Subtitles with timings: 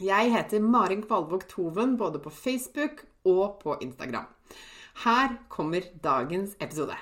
[0.00, 4.26] Jeg heter Marin Kvalvåg Toven både på Facebook og på Instagram.
[5.04, 6.92] Her kommer dagens episode.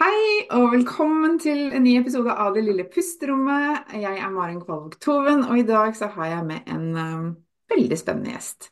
[0.00, 3.92] Hei og velkommen til en ny episode av Det lille pusterommet.
[3.92, 7.30] Jeg er Marin Kvalvåg Toven, og i dag så har jeg med en um,
[7.68, 8.70] veldig spennende gjest.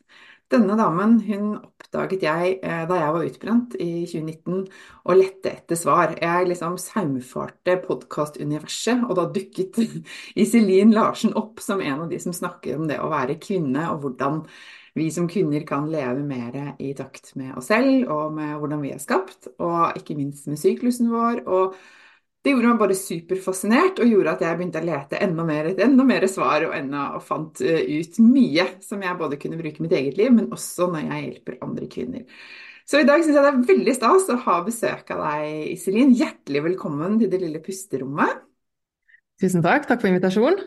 [0.49, 4.63] Denne damen hun oppdaget jeg eh, da jeg var utbrent i 2019
[5.05, 6.15] og lette etter svar.
[6.17, 9.77] Jeg liksom saumfarte podkastuniverset, og da dukket
[10.41, 14.01] Iselin Larsen opp som en av de som snakker om det å være kvinne, og
[14.07, 14.41] hvordan
[14.97, 18.95] vi som kvinner kan leve mer i takt med oss selv og med hvordan vi
[18.95, 21.45] er skapt, og ikke minst med syklusen vår.
[21.45, 21.77] og
[22.39, 25.89] det gjorde meg bare superfascinert og gjorde at jeg begynte å lete enda mer etter
[25.89, 29.81] enda mer svar og, enda, og fant eh, ut mye som jeg både kunne bruke
[29.81, 32.45] i mitt eget liv, men også når jeg hjelper andre kvinner.
[32.87, 36.15] Så i dag syns jeg det er veldig stas å ha besøk av deg, Iselin.
[36.15, 38.39] Hjertelig velkommen til det lille pusterommet.
[39.43, 39.85] Tusen takk.
[39.89, 40.63] Takk for invitasjonen.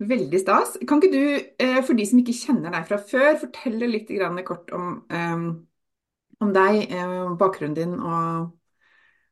[0.00, 0.78] Veldig stas.
[0.88, 4.14] Kan ikke du, eh, for de som ikke kjenner deg fra før, fortelle litt
[4.46, 5.44] kort om, um,
[6.40, 6.94] om deg,
[7.42, 8.54] bakgrunnen din og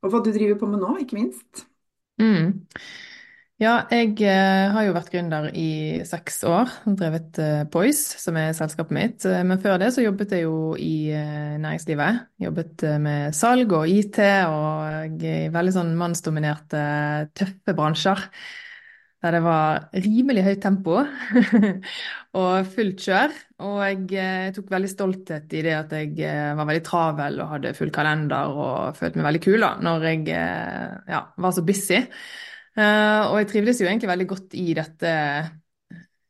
[0.03, 1.66] og hva du driver på med nå, ikke minst.
[2.19, 2.64] Mm.
[3.59, 6.70] Ja, jeg eh, har jo vært gründer i seks år.
[6.86, 9.26] Drevet eh, Poise, som er selskapet mitt.
[9.26, 12.20] Eh, men før det så jobbet jeg jo i eh, næringslivet.
[12.44, 15.26] Jobbet eh, med salg og IT og
[15.58, 16.84] veldig sånn mannsdominerte,
[17.34, 18.22] tøffe bransjer
[19.18, 21.00] der det var rimelig høyt tempo
[22.38, 23.32] og fullt kjør.
[23.66, 27.54] Og jeg eh, tok veldig stolthet i det at jeg eh, var veldig travel og
[27.56, 31.66] hadde full kalender og følte meg veldig kul da, når jeg eh, ja, var så
[31.66, 31.98] busy.
[32.78, 35.12] og jeg trivdes jo egentlig veldig godt i dette,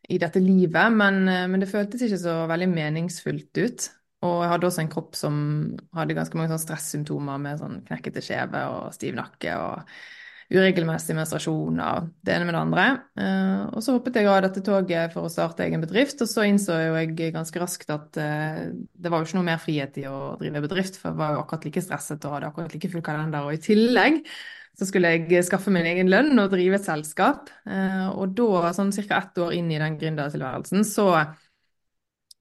[0.08, 3.88] i dette livet, men, men, det føltes ikke så veldig meningsfullt ut.
[4.24, 5.34] Og jeg hadde også en kropp som
[5.94, 9.58] hadde ganske mange stressymptomer med sånn knekkete skjeve og stiv nakke.
[9.60, 9.84] og
[10.48, 12.84] uregelmessig menstruasjon og det ene med det andre.
[13.20, 16.46] Uh, og så hoppet jeg av dette toget for å starte egen bedrift, og så
[16.48, 20.06] innså jo jeg ganske raskt at uh, det var jo ikke noe mer frihet i
[20.08, 23.04] å drive bedrift, for jeg var jo akkurat like stresset og hadde akkurat like full
[23.04, 23.44] kalender.
[23.44, 24.22] Og i tillegg
[24.78, 27.52] så skulle jeg skaffe min egen lønn og drive et selskap.
[27.68, 29.20] Uh, og da, sånn ca.
[29.20, 31.10] ett år inn i den gründertilværelsen, så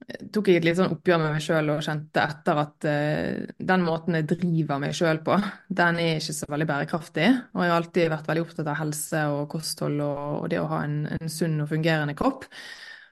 [0.07, 3.84] tok jeg et litt sånn oppgjør med meg sjøl og kjente etter at uh, den
[3.84, 5.35] måten jeg driver meg sjøl på,
[5.81, 7.29] den er ikke så veldig bærekraftig.
[7.51, 10.69] Og jeg har alltid vært veldig opptatt av helse og kosthold og, og det å
[10.72, 12.47] ha en, en, sunn og fungerende kropp.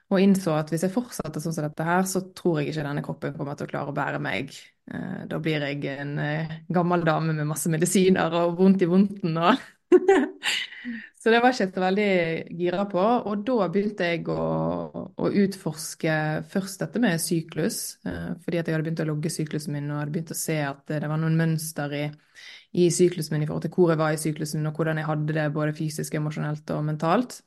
[0.06, 3.02] Og innså at hvis jeg fortsetter sånn som dette her, så tror jeg ikke denne
[3.04, 4.54] kroppen kommer til å klare å bære meg.
[4.88, 9.36] Uh, da blir jeg en uh, gammel dame med masse medisiner og vondt i vondten
[9.36, 9.66] og
[11.26, 12.10] Så det var ikke så veldig
[12.54, 13.02] gira på.
[13.02, 14.42] Og da begynte jeg å,
[15.10, 16.12] å, utforske
[16.52, 20.04] først dette med syklus, eh, fordi at jeg hadde begynt å logge syklusen min og
[20.04, 22.04] hadde begynt å se at det var noen mønster i,
[22.78, 25.08] i syklusen min i forhold til hvor jeg var i syklusen min, og hvordan jeg
[25.08, 27.40] hadde det både fysisk, emosjonelt og mentalt.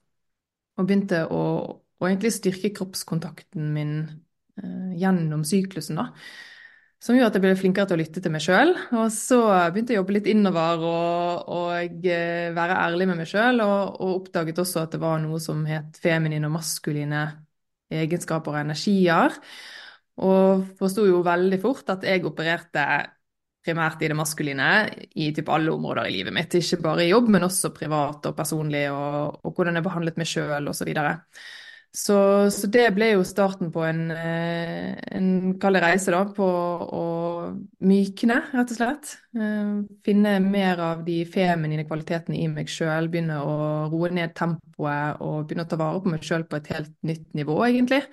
[0.75, 1.41] Og begynte å,
[1.79, 3.95] å egentlig styrke kroppskontakten min
[4.59, 6.09] eh, gjennom syklusen, da.
[6.99, 8.73] Som gjorde at jeg ble flinkere til å lytte til meg sjøl.
[8.99, 9.39] Og så
[9.71, 14.01] begynte jeg å jobbe litt innover og, og eh, være ærlig med meg sjøl, og,
[14.01, 17.21] og, oppdaget også at det var noe som het feminine og maskuline
[17.89, 19.37] egenskaper og energier.
[20.19, 22.83] Og forsto jo veldig fort at jeg opererte
[23.63, 24.67] primært i det maskuline
[25.19, 26.59] i typ alle områder i livet mitt.
[26.59, 30.27] Ikke bare i jobb, men også privat og personlig, og, og hvordan jeg behandlet meg
[30.27, 30.91] sjøl osv.
[30.91, 31.07] Så,
[31.89, 32.15] så,
[32.69, 35.29] det ble jo starten på en, eh, en
[35.61, 37.05] kall reise da, på å
[37.81, 39.13] mykne, rett og slett.
[39.33, 39.71] Eh,
[40.05, 43.09] finne mer av de feminine kvalitetene i meg sjøl.
[43.09, 43.55] Begynne å
[43.89, 47.25] roe ned tempoet og begynne å ta vare på meg sjøl på et helt nytt
[47.33, 48.03] nivå, egentlig.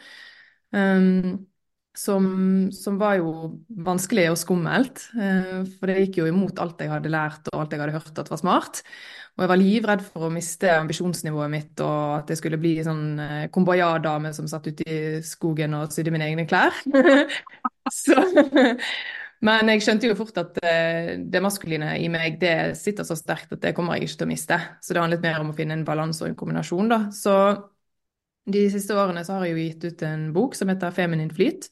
[0.73, 1.45] Um,
[1.97, 2.27] som,
[2.73, 5.05] som, var jo vanskelig og skummelt.
[5.13, 8.33] For det gikk jo imot alt jeg hadde lært og alt jeg hadde hørt at
[8.33, 8.83] var smart.
[9.37, 13.19] Og jeg var livredd for å miste ambisjonsnivået mitt, og at jeg skulle bli sånn
[13.21, 16.73] eh, kumbaya-dame som satt ute i skogen og sydde mine egne klær.
[18.01, 18.17] så,
[19.45, 23.53] men jeg skjønte jo fort at eh, det maskuline i meg det sitter så sterkt
[23.53, 24.61] at det kommer jeg ikke til å miste.
[24.81, 27.03] Så det handlet mer om å finne en balanse og en kombinasjon, da.
[27.13, 27.37] Så
[28.49, 31.69] de siste årene så har jeg jo gitt ut en bok som heter Feminin flyt.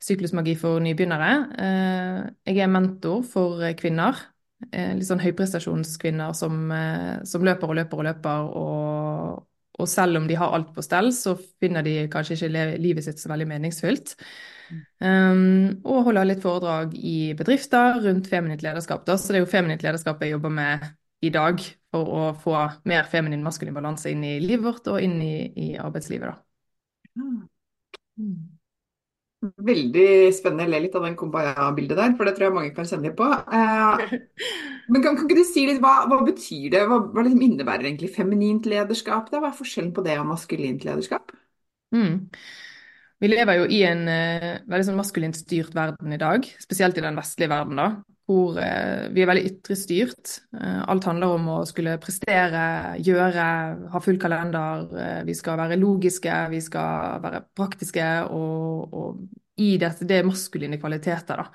[0.00, 1.34] Syklusmagi for nybegynnere.
[1.68, 4.30] Eh, jeg er mentor for kvinner
[4.72, 9.44] litt sånn høyprestasjonskvinner som, eh, som, løper og løper og løper, og,
[9.78, 13.22] og, selv om de har alt på stell, så finner de kanskje ikke livet sitt
[13.22, 14.16] så veldig meningsfylt.
[15.04, 19.04] Um, og holder litt foredrag i bedrifter rundt feminint lederskap.
[19.06, 19.18] Da.
[19.20, 20.86] Så det er jo feminint lederskap jeg jobber med
[21.24, 21.60] i dag
[21.92, 22.56] for å få
[22.88, 26.32] mer feminin maskulin balanse inn i livet vårt og inn i, i arbeidslivet.
[26.32, 27.22] Da.
[28.18, 28.53] Mm.
[29.44, 30.64] Veldig spennende.
[30.64, 33.16] Jeg ler litt av den Kumbaya-bildet der, for det tror jeg mange kan kjenne litt
[33.18, 33.28] på.
[33.28, 34.14] Eh,
[34.92, 36.84] men kan, kan, ikke du si litt, hva, hva betyr det?
[36.88, 39.28] Hva, hva liksom innebærer egentlig feminint lederskap?
[39.32, 39.42] Da?
[39.42, 41.34] Hva er forskjellen på det og maskulint lederskap?
[41.94, 42.30] Mm.
[43.22, 47.04] Vi lever jo i en uh, veldig sånn maskulint styrt verden i dag, spesielt i
[47.04, 47.88] den vestlige verden, da,
[48.24, 50.34] hvor uh, vi er veldig ytre styrt.
[50.56, 52.64] Uh, alt handler om å skulle prestere,
[53.04, 53.46] gjøre,
[53.92, 54.88] ha full kalender.
[55.26, 59.24] vi skal være logiske, vi skal være praktiske og, og
[59.60, 61.48] i dette, det er maskuline kvaliteter, da.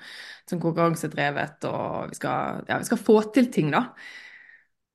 [0.48, 3.90] Som konkurransedrevet, og vi skal, ja, vi skal få til ting, da.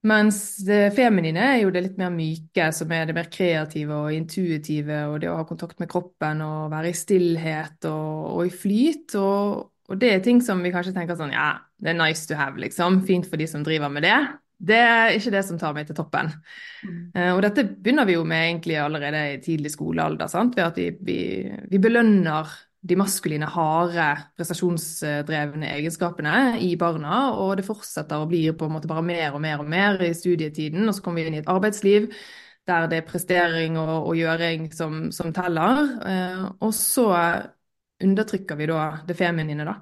[0.06, 4.14] Mens det feminine er jo det litt mer myke, som er det mer kreative og
[4.14, 8.54] intuitive, og det å ha kontakt med kroppen og være i stillhet og, og i
[8.54, 9.16] flyt.
[9.18, 11.52] Og, og, det er ting som vi kanskje tenker sånn ja,
[11.82, 13.04] det er nice to have, liksom.
[13.08, 14.18] Fint for de som driver med det.
[14.66, 16.32] Det er ikke det som tar meg til toppen.
[16.86, 17.00] Mm.
[17.16, 20.56] Uh, og dette begynner vi jo med egentlig allerede i tidlig skolealder, sant?
[20.56, 21.20] ved at vi, vi,
[21.72, 22.54] vi belønner
[22.86, 27.32] de maskuline, harde, prestasjonsdrevne egenskapene i barna.
[27.42, 30.14] Og det fortsetter å bli på en måte bare mer og mer og mer i
[30.14, 30.86] studietiden.
[30.86, 32.12] Og så kommer vi inn i et arbeidsliv
[32.66, 35.82] der det er prestering og, og gjøring som, som teller.
[36.06, 37.10] Eh, og så
[38.04, 39.76] undertrykker vi da det feminine, da.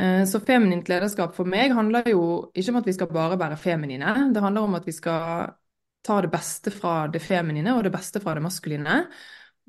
[0.00, 2.22] Eh, så feminint lederskap for meg handler jo
[2.54, 4.14] ikke om at vi skal bare være feminine.
[4.32, 5.52] Det handler om at vi skal
[6.02, 9.02] ta det beste fra det feminine og det beste fra det maskuline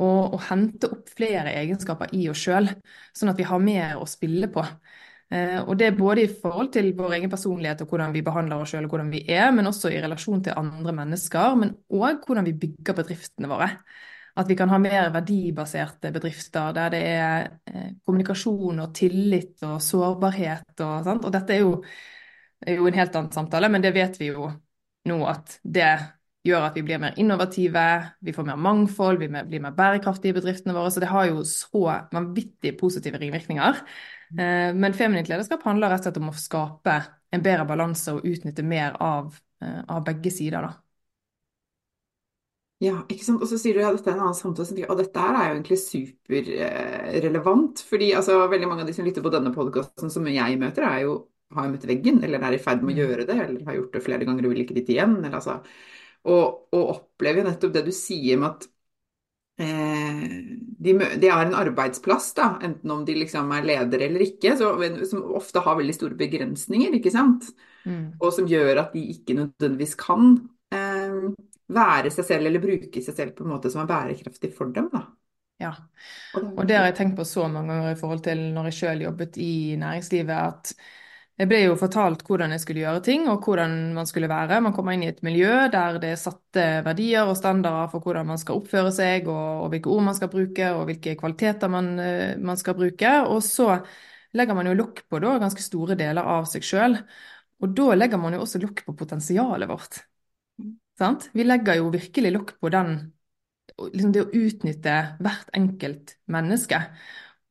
[0.02, 2.70] og, og hente opp flere egenskaper i oss sjøl,
[3.14, 4.64] sånn at vi har mer å spille på.
[5.34, 8.64] Eh, og det er både i forhold til vår egen personlighet og hvordan vi behandler
[8.64, 12.26] oss sjøl og hvordan vi er, men også i relasjon til andre mennesker, men òg
[12.26, 13.70] hvordan vi bygger bedriftene våre.
[14.36, 19.78] At vi kan ha mer verdibaserte bedrifter der det er eh, kommunikasjon og tillit og
[19.84, 21.28] sårbarhet og sånt.
[21.28, 21.78] Og dette er jo,
[22.66, 24.50] er jo en helt annen samtale, men det vet vi jo
[25.10, 25.92] nå at det
[26.44, 27.84] gjør at vi blir mer innovative,
[28.20, 30.92] vi får mer mangfold, vi blir mer bærekraftige i bedriftene våre.
[30.92, 33.80] Så det har jo så vanvittig positive ringvirkninger.
[34.34, 36.98] Eh, men feminint lederskap handler rett og slett om å skape
[37.34, 40.62] en bedre balanse og utnytte mer av, eh, av begge sider.
[40.62, 40.74] da.
[42.82, 43.42] Ja, ikke sant.
[43.44, 45.56] Og så sier du ja, dette er en annen samtale, og dette her er jo
[45.58, 47.76] egentlig superrelevant.
[47.90, 51.00] fordi altså, veldig mange av de som lytter på denne podkasten som jeg møter, er
[51.06, 51.14] jo,
[51.54, 53.02] har jo møtt veggen, eller er i ferd med å mm.
[53.04, 55.20] gjøre det, eller har gjort det flere ganger og vil ikke dit igjen.
[55.22, 55.60] eller altså
[56.24, 58.68] og, og opplever nettopp det du sier med at
[59.60, 60.24] eh,
[60.84, 64.72] de, de, er en arbeidsplass, da, enten om de liksom er ledere eller ikke, så,
[65.10, 67.52] som ofte har veldig store begrensninger, ikke sant?
[67.84, 68.16] Mm.
[68.22, 70.63] Og som gjør at de ikke nødvendigvis kan eh,
[71.72, 74.90] være seg selv eller bruke seg selv på en måte som er bærekraftig for dem.
[74.94, 75.06] da.
[75.62, 75.72] Ja,
[76.36, 79.06] og det har jeg tenkt på så mange ganger i forhold til når jeg sjøl
[79.06, 80.74] jobbet i næringslivet, at
[81.40, 84.60] jeg ble jo fortalt hvordan jeg skulle gjøre ting, og hvordan man skulle være.
[84.62, 88.30] Man kommer inn i et miljø der det er satte verdier og standarder for hvordan
[88.30, 91.94] man skal oppføre seg, og, og hvilke ord man skal bruke, og hvilke kvaliteter man,
[92.04, 93.16] eh, man skal bruke.
[93.26, 93.80] Og så
[94.38, 97.00] legger man jo lokk på da, ganske store deler av seg sjøl.
[97.64, 100.04] Og da legger man jo også lokk på potensialet vårt.
[101.04, 101.28] Sant?
[101.36, 102.96] Vi legger jo virkelig lokk på den,
[103.84, 106.80] liksom det å utnytte hvert enkelt menneske.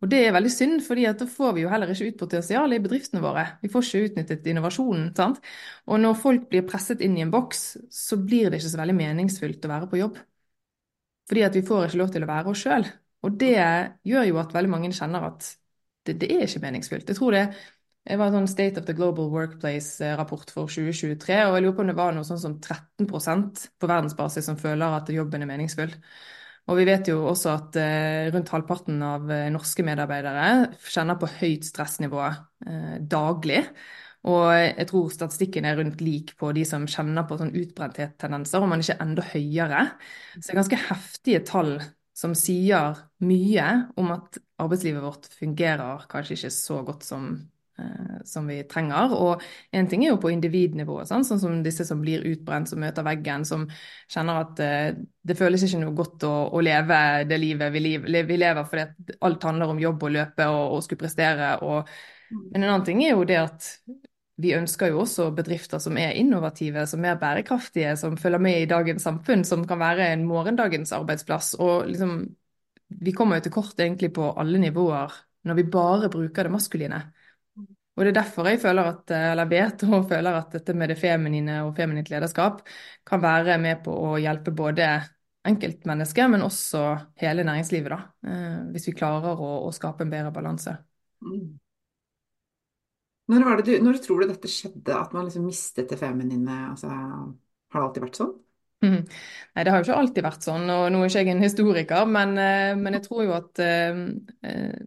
[0.03, 2.83] Og det er veldig synd, fordi da får vi jo heller ikke ut potensialet i
[2.83, 3.45] bedriftene våre.
[3.63, 5.13] Vi får ikke utnyttet innovasjonen.
[5.15, 5.39] sant?
[5.87, 8.99] Og når folk blir presset inn i en boks, så blir det ikke så veldig
[8.99, 10.19] meningsfylt å være på jobb.
[11.31, 12.89] Fordi at vi får ikke lov til å være oss sjøl.
[13.23, 13.55] Og det
[14.11, 15.47] gjør jo at veldig mange kjenner at
[16.07, 17.13] det, det er ikke meningsfylt.
[17.13, 17.45] Jeg tror det
[18.03, 21.85] det var en sånn State of the Global Workplace-rapport for 2023, og jeg lurer på
[21.85, 25.95] om det var noe sånn som 13% på verdensbasis som føler at jobben er meningsfull.
[26.71, 31.31] Og vi vet jo også at eh, rundt halvparten av eh, norske medarbeidere kjenner på
[31.41, 33.65] høyt stressnivå eh, daglig.
[34.31, 38.71] Og jeg tror statistikken er rundt lik på de som kjenner på sånn utbrenthet-tendenser, om
[38.71, 39.83] man ikke er enda høyere.
[40.37, 41.75] Så det er ganske heftige tall
[42.15, 43.67] som sier mye
[43.99, 47.33] om at arbeidslivet vårt fungerer kanskje ikke så godt som,
[48.29, 49.15] som vi trenger.
[49.17, 49.43] Og
[49.75, 53.07] en ting er jo på individnivå, sånn, sånn som disse som blir utbrent, som møter
[53.07, 53.67] veggen, som
[54.11, 58.07] kjenner at eh, det føles ikke noe godt å, å leve det livet vi, liv,
[58.29, 61.55] vi lever fordi alt handler om jobb og løpe og, og skulle prestere.
[61.67, 61.93] Og,
[62.33, 63.75] men en annen ting er jo det at
[64.43, 68.69] vi ønsker jo også bedrifter som er innovative, som er bærekraftige, som følger med i
[68.71, 71.53] dagens samfunn, som kan være en morgendagens arbeidsplass.
[71.63, 72.17] Og liksom,
[73.03, 75.15] vi kommer jo til kort egentlig på alle nivåer
[75.47, 77.01] når vi bare bruker det maskuline.
[77.93, 80.97] Og det er derfor jeg føler at, eller vet og føler at dette med det
[81.01, 82.63] feminine og feminint lederskap
[83.09, 84.87] kan være med på å hjelpe både
[85.49, 86.83] enkeltmennesket, men også
[87.21, 88.31] hele næringslivet, da.
[88.31, 90.77] Eh, hvis vi klarer å, å skape en bedre balanse.
[91.27, 91.59] Mm.
[93.33, 96.57] Når, du, når, tror du dette skjedde, at man liksom mistet det feminine?
[96.71, 98.33] Altså, har det alltid vært sånn?
[98.83, 98.99] Mm.
[99.07, 102.09] Nei, det har jo ikke alltid vært sånn, og nå er ikke jeg en historiker,
[102.11, 104.01] men, eh, men jeg tror jo at eh,
[104.49, 104.81] eh,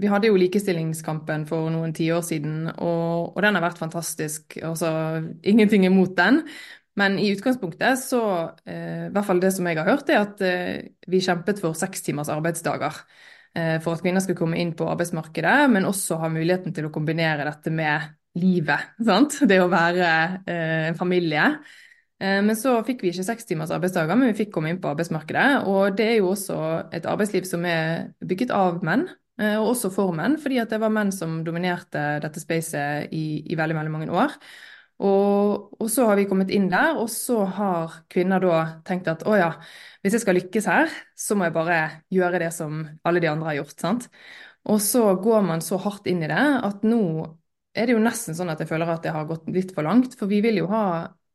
[0.00, 4.56] vi hadde jo likestillingskampen for noen tiår siden, og, og, den har vært fantastisk.
[4.64, 4.88] Altså,
[5.46, 6.42] ingenting imot den.
[6.98, 8.22] Men i utgangspunktet så,
[8.70, 11.78] eh, i hvert fall det som jeg har hørt, er at eh, vi kjempet for
[11.78, 13.00] seks timers arbeidsdager.
[13.54, 16.92] Eh, for at kvinner skulle komme inn på arbeidsmarkedet, men også ha muligheten til å
[16.94, 18.94] kombinere dette med livet.
[19.06, 19.40] Sant?
[19.46, 20.10] Det å være
[20.42, 21.52] eh, en familie.
[22.18, 24.90] Eh, men så fikk vi ikke seks timers arbeidsdager, men vi fikk komme inn på
[24.90, 25.66] arbeidsmarkedet.
[25.70, 26.58] Og det er jo også
[26.94, 29.06] et arbeidsliv som er bygget av menn,
[29.58, 33.76] og også for menn, fordi det var menn som dominerte dette spacet i, i veldig,
[33.80, 34.36] veldig mange år.
[35.02, 39.24] Og, og, så har vi kommet inn der, og så har kvinner da tenkt at
[39.26, 39.50] å ja,
[40.04, 41.78] hvis jeg skal lykkes her, så må jeg bare
[42.14, 43.74] gjøre det som alle de andre har gjort.
[43.80, 44.06] sant?
[44.70, 47.02] Og så går man så hardt inn i det at nå
[47.74, 50.14] er det jo nesten sånn at jeg føler at det har gått litt for langt.
[50.18, 50.84] For vi vil jo ha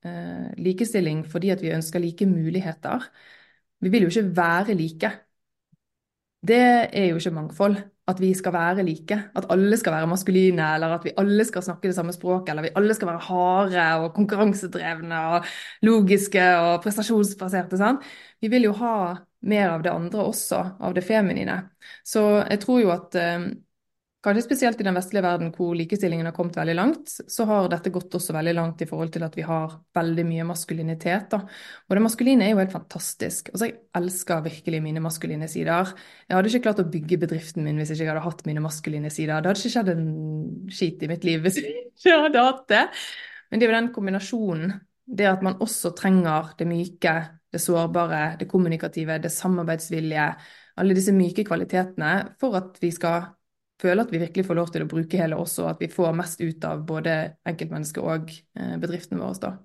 [0.07, 3.09] eh, likestilling fordi at vi ønsker like muligheter.
[3.83, 5.11] Vi vil jo ikke være like.
[6.47, 6.59] Det
[6.95, 7.75] er jo ikke mangfold
[8.09, 9.17] at vi skal være like.
[9.35, 12.65] At alle skal være maskuline, eller at vi alle skal snakke det samme språket, eller
[12.65, 15.49] vi alle skal være harde og konkurransedrevne og
[15.85, 17.77] logiske og prestasjonsbaserte.
[17.77, 18.05] Sant?
[18.41, 18.95] Vi vil jo ha
[19.41, 21.59] mer av det andre også, av det feminine.
[22.03, 23.51] Så jeg tror jo at eh,
[24.19, 27.91] Kanskje spesielt i den vestlige verden hvor likestillingen har kommet veldig langt, så har dette
[27.95, 31.29] gått også veldig langt i forhold til at vi har veldig mye maskulinitet.
[31.31, 31.39] Da.
[31.87, 33.53] Og det maskuline er jo helt fantastisk.
[33.53, 35.93] Altså, jeg elsker virkelig mine maskuline sider.
[36.27, 39.13] Jeg hadde ikke klart å bygge bedriften min hvis jeg ikke hadde hatt mine maskuline
[39.13, 39.39] sider.
[39.39, 40.05] Det hadde ikke skjedd en
[40.81, 42.83] skit i mitt liv hvis jeg ikke hadde hatt det.
[43.47, 44.77] Men det er jo den kombinasjonen.
[45.09, 47.17] Det at man også trenger det myke,
[47.55, 50.31] det sårbare, det kommunikative, det samarbeidsvillige.
[50.79, 53.37] Alle disse myke kvalitetene for at vi skal
[53.79, 56.17] føler at vi virkelig får lov til å bruke hele oss, og at vi får
[56.17, 57.15] mest ut av både
[57.47, 59.39] enkeltmennesket og bedriften bedriftene våre.
[59.43, 59.55] da.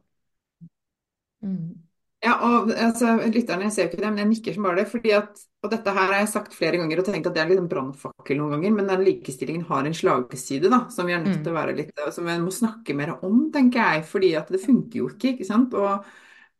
[1.44, 1.84] Mm.
[2.24, 4.86] Ja, og altså, Lytterne ser jo ikke det, men jeg nikker som bare det.
[4.88, 7.50] fordi at, og Dette her har jeg sagt flere ganger og tenkt at det er
[7.50, 11.20] litt en brannfakkel noen ganger, men den likestillingen har en slagside da, som vi er
[11.24, 11.60] nødt til å mm.
[11.60, 14.06] være litt, som vi må snakke mer om, tenker jeg.
[14.08, 15.34] fordi at det funker jo ikke.
[15.34, 15.76] ikke sant?
[15.76, 16.08] Og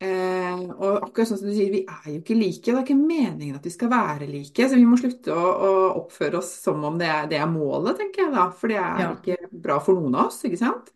[0.03, 2.63] Eh, og akkurat sånn som du sier, vi er jo ikke like.
[2.65, 4.67] Det er ikke meningen at vi skal være like.
[4.67, 5.71] Så vi må slutte å, å
[6.01, 8.49] oppføre oss som om det er, det er, målet, tenker jeg da.
[8.51, 9.13] For det er ja.
[9.15, 10.91] ikke bra for noen av oss, ikke sant?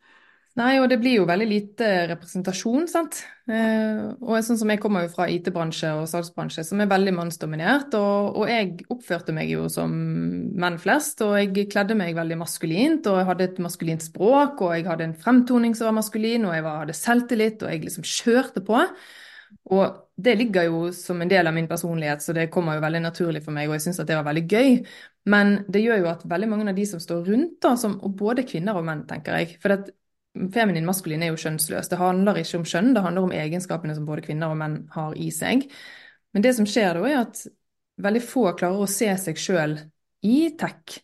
[0.59, 3.21] Nei, og det blir jo veldig lite representasjon, sant.
[3.47, 7.95] Eh, og sånn som jeg kommer jo fra IT-bransje og salgsbransje, som er veldig mannsdominert.
[7.95, 9.93] Og, og, jeg oppførte meg jo som
[10.59, 13.07] menn flest, og jeg kledde meg veldig maskulint.
[13.07, 16.57] Og jeg hadde et maskulint språk, og jeg hadde en fremtoning som var maskulin, og
[16.57, 18.81] jeg var, hadde selvtillit, og jeg liksom kjørte på.
[19.77, 23.03] Og det ligger jo som en del av min personlighet, så det kommer jo veldig
[23.05, 24.75] naturlig for meg, og jeg syns at det var veldig gøy.
[25.31, 28.19] Men det gjør jo at veldig mange av de som står rundt, da, som, og
[28.19, 29.95] både kvinner og menn, tenker jeg For det,
[30.53, 31.89] feminin maskulin er jo kjønnsløs.
[31.91, 35.15] Det handler ikke om kjønn, det handler om egenskapene som både kvinner og menn har
[35.17, 35.65] i seg.
[36.33, 37.43] Men det som skjer da, er at
[37.99, 39.77] veldig få klarer å se seg sjøl
[40.25, 40.99] i tech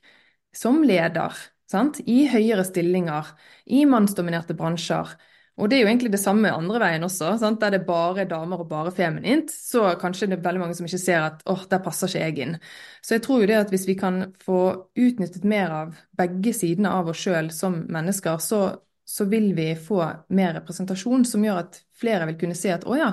[0.56, 1.36] som leder.
[1.70, 2.00] Sant?
[2.06, 3.32] I høyere stillinger,
[3.66, 5.16] i mannsdominerte bransjer.
[5.56, 7.62] Og det er jo egentlig det samme andre veien også, sant?
[7.62, 9.52] der det er bare damer og bare feminint.
[9.52, 12.42] Så kanskje det er veldig mange som ikke ser at åh, der passer ikke jeg
[12.44, 12.58] inn.
[13.02, 14.60] Så jeg tror jo det at hvis vi kan få
[15.00, 18.62] utnyttet mer av begge sidene av oss sjøl som mennesker, så
[19.06, 20.02] så vil vi få
[20.34, 23.12] mer representasjon som gjør at flere vil kunne se at å ja,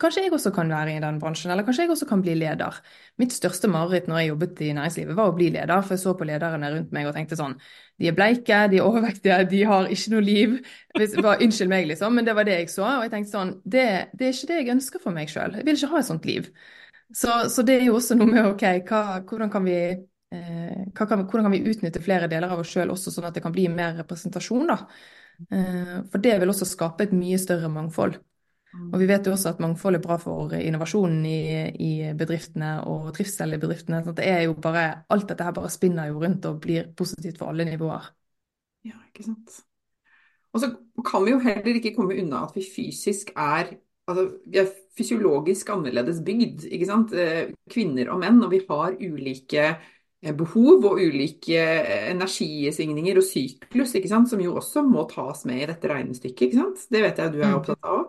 [0.00, 2.76] kanskje jeg også kan være i den bransjen, eller kanskje jeg også kan bli leder.
[3.20, 6.14] Mitt største mareritt når jeg jobbet i næringslivet, var å bli leder, for jeg så
[6.18, 7.56] på lederne rundt meg og tenkte sånn
[8.00, 10.56] De er bleike, de er overvektige, de har ikke noe liv.
[10.94, 12.86] Var, unnskyld meg, liksom, men det var det jeg så.
[12.98, 15.60] Og jeg tenkte sånn Det, det er ikke det jeg ønsker for meg sjøl.
[15.60, 16.50] Jeg vil ikke ha et sånt liv.
[17.14, 19.78] Så, så det er jo også noe med OK, hva, hvordan kan vi
[20.34, 23.42] eh, kan, hvordan kan vi utnytte flere deler av oss sjøl også, sånn at det
[23.44, 24.78] kan bli mer representasjon, da.
[25.50, 28.18] Eh, for det vil også skape et mye større mangfold.
[28.74, 31.38] Og vi vet jo også at mangfold er bra for innovasjonen i,
[31.78, 34.00] i bedriftene og trivsel i bedriftene.
[34.02, 37.38] Så det er jo bare, alt dette her bare spinner jo rundt og blir positivt
[37.38, 38.08] for alle nivåer.
[38.90, 39.60] Ja, ikke sant.
[40.54, 40.72] Og så
[41.06, 43.76] kan vi jo heller ikke komme unna at vi fysisk er
[44.10, 47.14] altså, vi er fysiologisk annerledes bygd, ikke sant?
[47.14, 49.70] Eh, kvinner og menn, og vi har ulike
[50.32, 55.90] behov og ulike eh, energisvingninger og syklus, som jo også må tas med i dette
[55.90, 56.56] regnestykket.
[56.90, 57.58] Det vet jeg du er mm.
[57.60, 58.04] opptatt av.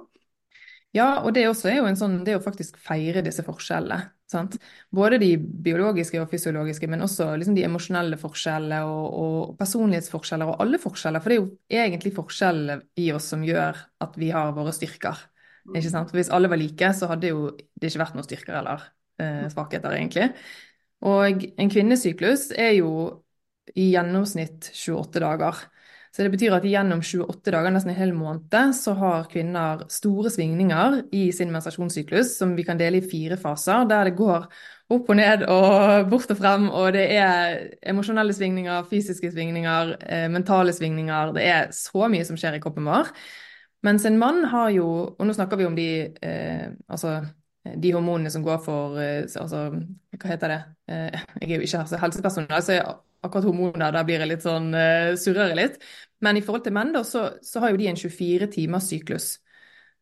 [0.95, 4.13] Ja, og det også er jo en sånn, det å faktisk feire disse forskjellene.
[4.31, 4.55] Sant?
[4.95, 10.63] Både de biologiske og fysiologiske, men også liksom de emosjonelle forskjellene og, og, personlighetsforskjeller og
[10.63, 11.21] alle forskjeller.
[11.21, 15.19] For det er jo egentlig forskjellene i oss som gjør at vi har våre styrker.
[15.73, 16.09] Ikke sant?
[16.09, 18.87] For hvis alle var like, så hadde jo det ikke vært noen styrker eller
[19.21, 20.31] eh, svakheter, egentlig.
[21.05, 22.91] Og en kvinnesyklus er jo
[23.75, 25.65] i gjennomsnitt 28 dager.
[26.15, 30.31] Så det betyr at gjennom 28 dager, nesten en hel måned, så har kvinner store
[30.31, 34.45] svingninger i sin menstruasjonssyklus, som vi kan dele i fire faser, der det går
[34.95, 37.57] opp og ned og bort og frem, og det er
[37.91, 41.35] emosjonelle svingninger, fysiske svingninger, eh, mentale svingninger.
[41.35, 43.11] Det er så mye som skjer i kroppen vår.
[43.83, 44.87] Mens en mann har jo
[45.19, 45.89] Og nå snakker vi om de
[46.23, 47.19] eh, altså
[47.73, 49.67] de hormonene som går for eh, altså,
[50.15, 50.59] Hva heter det?
[50.91, 52.79] Eh, jeg er jo ikke helsepersonell, så
[53.25, 54.67] akkurat hormoner, der blir jeg litt sånn
[55.17, 55.79] surrer litt.
[56.21, 59.25] Men i forhold til menn, da, så, så har jo de en 24 timers syklus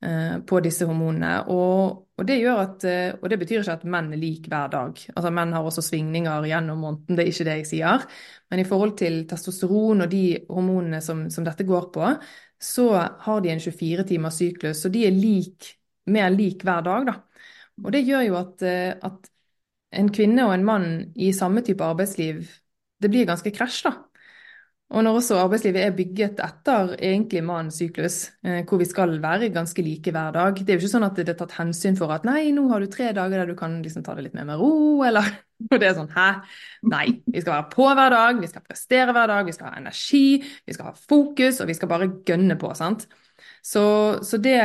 [0.04, 1.38] uh, på disse hormonene.
[1.48, 2.84] Og, og, det gjør at,
[3.22, 5.00] og det betyr ikke at menn er lik hver dag.
[5.14, 8.04] Altså Menn har også svingninger gjennom måneden, det er ikke det jeg sier.
[8.52, 12.12] Men i forhold til testosteron og de hormonene som, som dette går på,
[12.60, 12.90] så
[13.24, 15.78] har de en 24 timers syklus, så de er lik,
[16.12, 17.08] mer lik hver dag.
[17.08, 17.22] da.
[17.82, 19.30] Og det gjør jo at, at
[19.94, 22.44] en kvinne og en mann i samme type arbeidsliv
[23.04, 23.98] det blir ganske krasj, da.
[24.94, 29.50] Og når også arbeidslivet er bygget etter egentlig mannens syklus, eh, hvor vi skal være
[29.54, 32.14] ganske like hver dag Det er jo ikke sånn at det er tatt hensyn for
[32.14, 34.46] at nei, nå har du tre dager der du kan liksom ta det litt mer
[34.52, 35.26] med ro, eller
[35.72, 36.28] Og det er sånn hæ?
[36.92, 37.08] Nei.
[37.26, 40.44] Vi skal være på hver dag, vi skal prestere hver dag, vi skal ha energi,
[40.44, 43.08] vi skal ha fokus, og vi skal bare gønne på, sant.
[43.64, 43.84] Så,
[44.28, 44.60] så det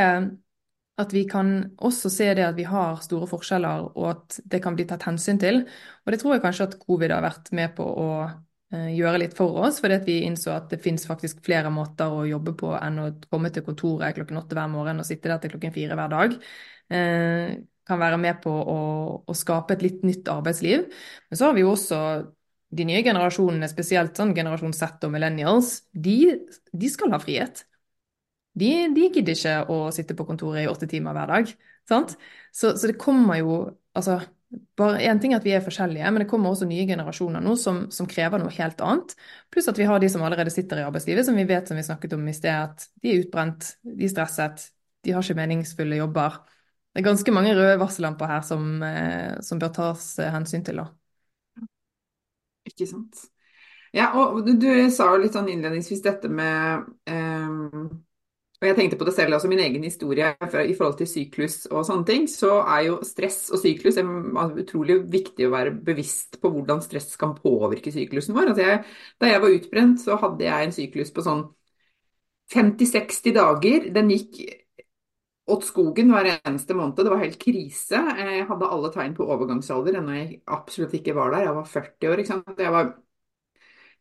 [0.99, 4.75] at vi kan også se det at vi har store forskjeller, og at det kan
[4.75, 5.63] bli tatt hensyn til.
[6.03, 9.37] Og det tror jeg kanskje at covid har vært med på å eh, gjøre litt
[9.37, 12.99] for oss, fordi vi innså at det finnes faktisk flere måter å jobbe på enn
[13.03, 16.15] å komme til kontoret klokken åtte hver morgen og sitte der til klokken fire hver
[16.15, 16.35] dag.
[16.91, 17.55] Eh,
[17.89, 18.81] kan være med på å,
[19.25, 20.83] å, skape et litt nytt arbeidsliv.
[21.29, 22.01] Men så har vi jo også
[22.69, 26.35] de nye generasjonene, spesielt sånn generasjon Z og millennials, de,
[26.69, 27.63] de skal ha frihet
[28.57, 31.53] de, de gidder ikke å sitte på kontoret i åtte timer hver dag.
[31.89, 32.03] Så,
[32.77, 33.55] så det kommer jo
[33.97, 34.19] altså,
[34.77, 37.53] bare Én ting er at vi er forskjellige, men det kommer også nye generasjoner nå
[37.59, 39.13] som, som, krever noe helt annet.
[39.53, 41.85] Pluss at vi har de som allerede sitter i arbeidslivet, som vi vet som vi
[41.85, 44.69] snakket om i sted, at de er utbrent, de er stresset,
[45.05, 46.41] de har ikke meningsfulle jobber.
[46.89, 50.81] Det er ganske mange røde varsellamper her som, eh, som bør tas eh, hensyn til.
[50.81, 51.67] da.
[52.69, 53.27] Ikke sant.
[53.93, 57.85] Ja, og du, du sa jo litt sånn innledningsvis dette med eh,
[58.59, 60.33] og jeg tenkte på det selv, altså min egen historie
[60.67, 65.47] i forhold til syklus og sånne ting, så er jo stress og syklus utrolig viktig
[65.47, 68.51] å være bevisst på hvordan stress kan påvirke syklusen vår.
[68.51, 68.81] Altså jeg,
[69.21, 71.45] da jeg var utbrent, så hadde jeg en syklus på sånn
[72.51, 73.87] 50-60 dager.
[73.95, 74.41] Den gikk
[75.49, 76.99] åt skogen hver eneste måned.
[76.99, 78.03] Det var helt krise.
[78.19, 81.47] Jeg hadde alle tegn på overgangsalder ennå jeg absolutt ikke var der.
[81.47, 82.21] Jeg var 40 år.
[82.21, 82.59] ikke sant?
[82.59, 82.91] Jeg var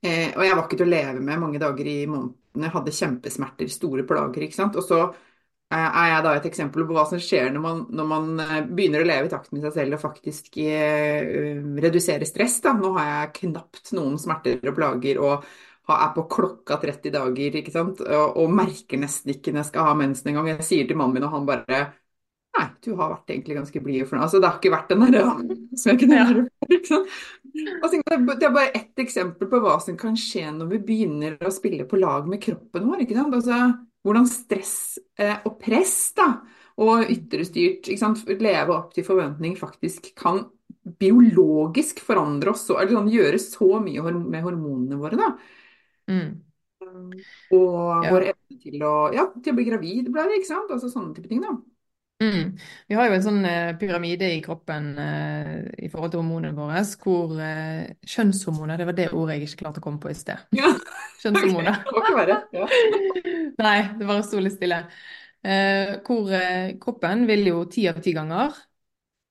[0.02, 2.34] Eh, og jeg var ikke til å leve med mange dager i måneden.
[2.66, 4.44] Jeg hadde kjempesmerter, store plager.
[4.46, 4.76] ikke sant?
[4.78, 8.10] Og så eh, er jeg da et eksempel på hva som skjer når man, når
[8.14, 11.30] man eh, begynner å leve i takt med seg selv og faktisk uh,
[11.84, 12.60] redusere stress.
[12.64, 12.74] da.
[12.78, 15.48] Nå har jeg knapt noen smerter og plager og
[15.88, 18.02] er på klokka 30 dager ikke sant?
[18.04, 20.50] Og, og merker nesten ikke når jeg skal ha mensen engang.
[20.52, 21.80] Jeg sier til mannen min, og han bare
[22.58, 24.26] Nei, du har vært egentlig ganske blid for noe.
[24.26, 25.18] Altså, det har ikke vært den der
[25.78, 26.44] som jeg kunne gjøre
[26.88, 27.04] før.
[27.78, 31.54] Altså, det er bare ett eksempel på hva som kan skje når vi begynner å
[31.54, 33.04] spille på lag med kroppen vår.
[33.04, 33.36] ikke sant?
[33.38, 33.60] Altså,
[34.06, 34.76] hvordan stress
[35.20, 36.28] eh, og press da,
[36.82, 37.88] og ytrestyrt
[38.42, 40.44] leve opp til forventning faktisk kan
[40.98, 45.18] biologisk forandre oss og sånn, gjøre så mye med hormonene våre.
[45.18, 45.32] da.
[46.08, 46.28] Mm.
[47.54, 48.12] Og ja.
[48.12, 50.70] vår evne til å, ja, til å bli gravid, ble det, ikke sant?
[50.72, 51.42] Altså sånne type ting.
[51.44, 51.56] da.
[52.18, 52.56] Mm.
[52.90, 55.52] Vi har jo en sånn eh, pyramide i kroppen eh,
[55.86, 59.82] i forhold til hormonene våre, hvor eh, kjønnshormoner, det var det ordet jeg ikke klarte
[59.82, 60.48] å komme på i sted.
[60.58, 60.72] Ja.
[61.22, 61.84] Kjønnshormoner.
[61.94, 62.66] Okay, ja.
[63.64, 64.82] Nei, det bare sto litt stille.
[66.06, 66.32] hvor
[66.82, 68.56] kroppen vil jo ti av ti ganger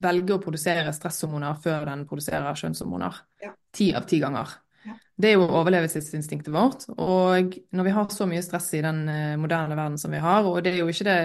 [0.04, 3.20] velge å produsere stresshormoner før den produserer kjønnshormoner.
[3.44, 3.54] Ja.
[3.74, 4.54] Ti av ti ganger.
[4.88, 4.96] Ja.
[5.18, 6.88] Det er jo overlevelsesinstinktet vårt.
[6.96, 10.46] Og når vi har så mye stress i den eh, moderne verden som vi har,
[10.48, 11.20] og det er jo ikke det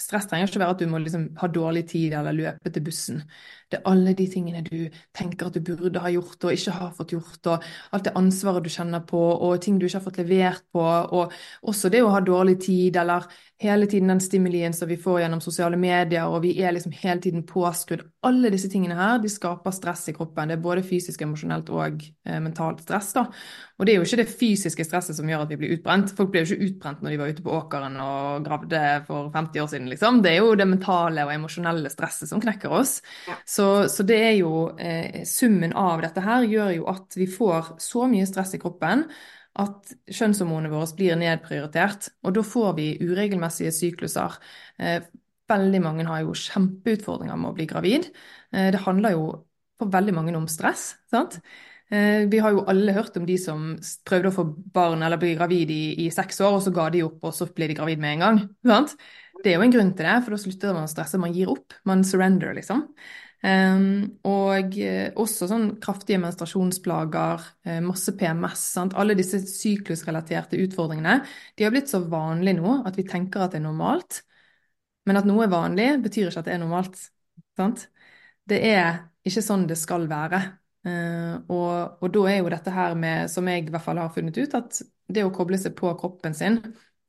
[0.00, 3.18] Stress trenger ikke være at du må liksom ha dårlig tid eller løpe til bussen.
[3.70, 6.94] Det er alle de tingene du tenker at du burde ha gjort og ikke har
[6.96, 10.18] fått gjort, og alt det ansvaret du kjenner på, og ting du ikke har fått
[10.22, 11.34] levert på, og
[11.70, 13.28] også det å ha dårlig tid, eller
[13.62, 17.20] hele tiden den stimulien som vi får gjennom sosiale medier, og vi er liksom hele
[17.22, 18.02] tiden påskrudd.
[18.26, 20.50] Alle disse tingene her, de skaper stress i kroppen.
[20.50, 23.28] Det er både fysisk, emosjonelt og eh, mentalt stress, da.
[23.80, 26.12] Og det er jo ikke det fysiske stresset som gjør at vi blir utbrent.
[26.12, 29.62] Folk ble jo ikke utbrent når de var ute på åkeren og gravde for 50
[29.62, 30.18] år siden, liksom.
[30.20, 32.98] Det er jo det mentale og emosjonelle stresset som knekker oss.
[33.48, 37.74] Så, så, det er jo eh, Summen av dette her gjør jo at vi får
[37.80, 39.06] så mye stress i kroppen
[39.60, 42.10] at kjønnshormonene våre blir nedprioritert.
[42.28, 44.36] Og da får vi uregelmessige sykluser.
[44.76, 45.00] Eh,
[45.50, 48.12] veldig mange har jo kjempeutfordringer med å bli gravid.
[48.52, 49.26] Eh, det handler jo
[49.80, 50.94] for veldig mange om stress.
[51.10, 51.40] sant?
[51.90, 53.72] Eh, vi har jo alle hørt om de som
[54.06, 57.02] prøvde å få barn eller bli gravid i, i seks år, og så ga de
[57.02, 58.38] opp, og så ble de gravid med en gang.
[58.70, 58.94] sant?
[59.40, 61.18] Det er jo en grunn til det, for da slutter man å stresse.
[61.18, 61.74] Man gir opp.
[61.88, 62.84] Man surrender, liksom.
[63.40, 68.66] Um, og uh, også sånn kraftige menstruasjonsplager, uh, masse PMS.
[68.76, 68.96] Sant?
[69.00, 71.22] Alle disse syklusrelaterte utfordringene
[71.56, 74.20] de har blitt så vanlige nå at vi tenker at det er normalt.
[75.08, 77.00] Men at noe er vanlig, betyr ikke at det er normalt.
[77.56, 77.88] Sant?
[78.44, 80.42] Det er ikke sånn det skal være.
[80.80, 84.12] Uh, og, og, da er jo dette her med, som jeg i hvert fall har
[84.14, 84.80] funnet ut, at
[85.12, 86.60] det å koble seg på kroppen sin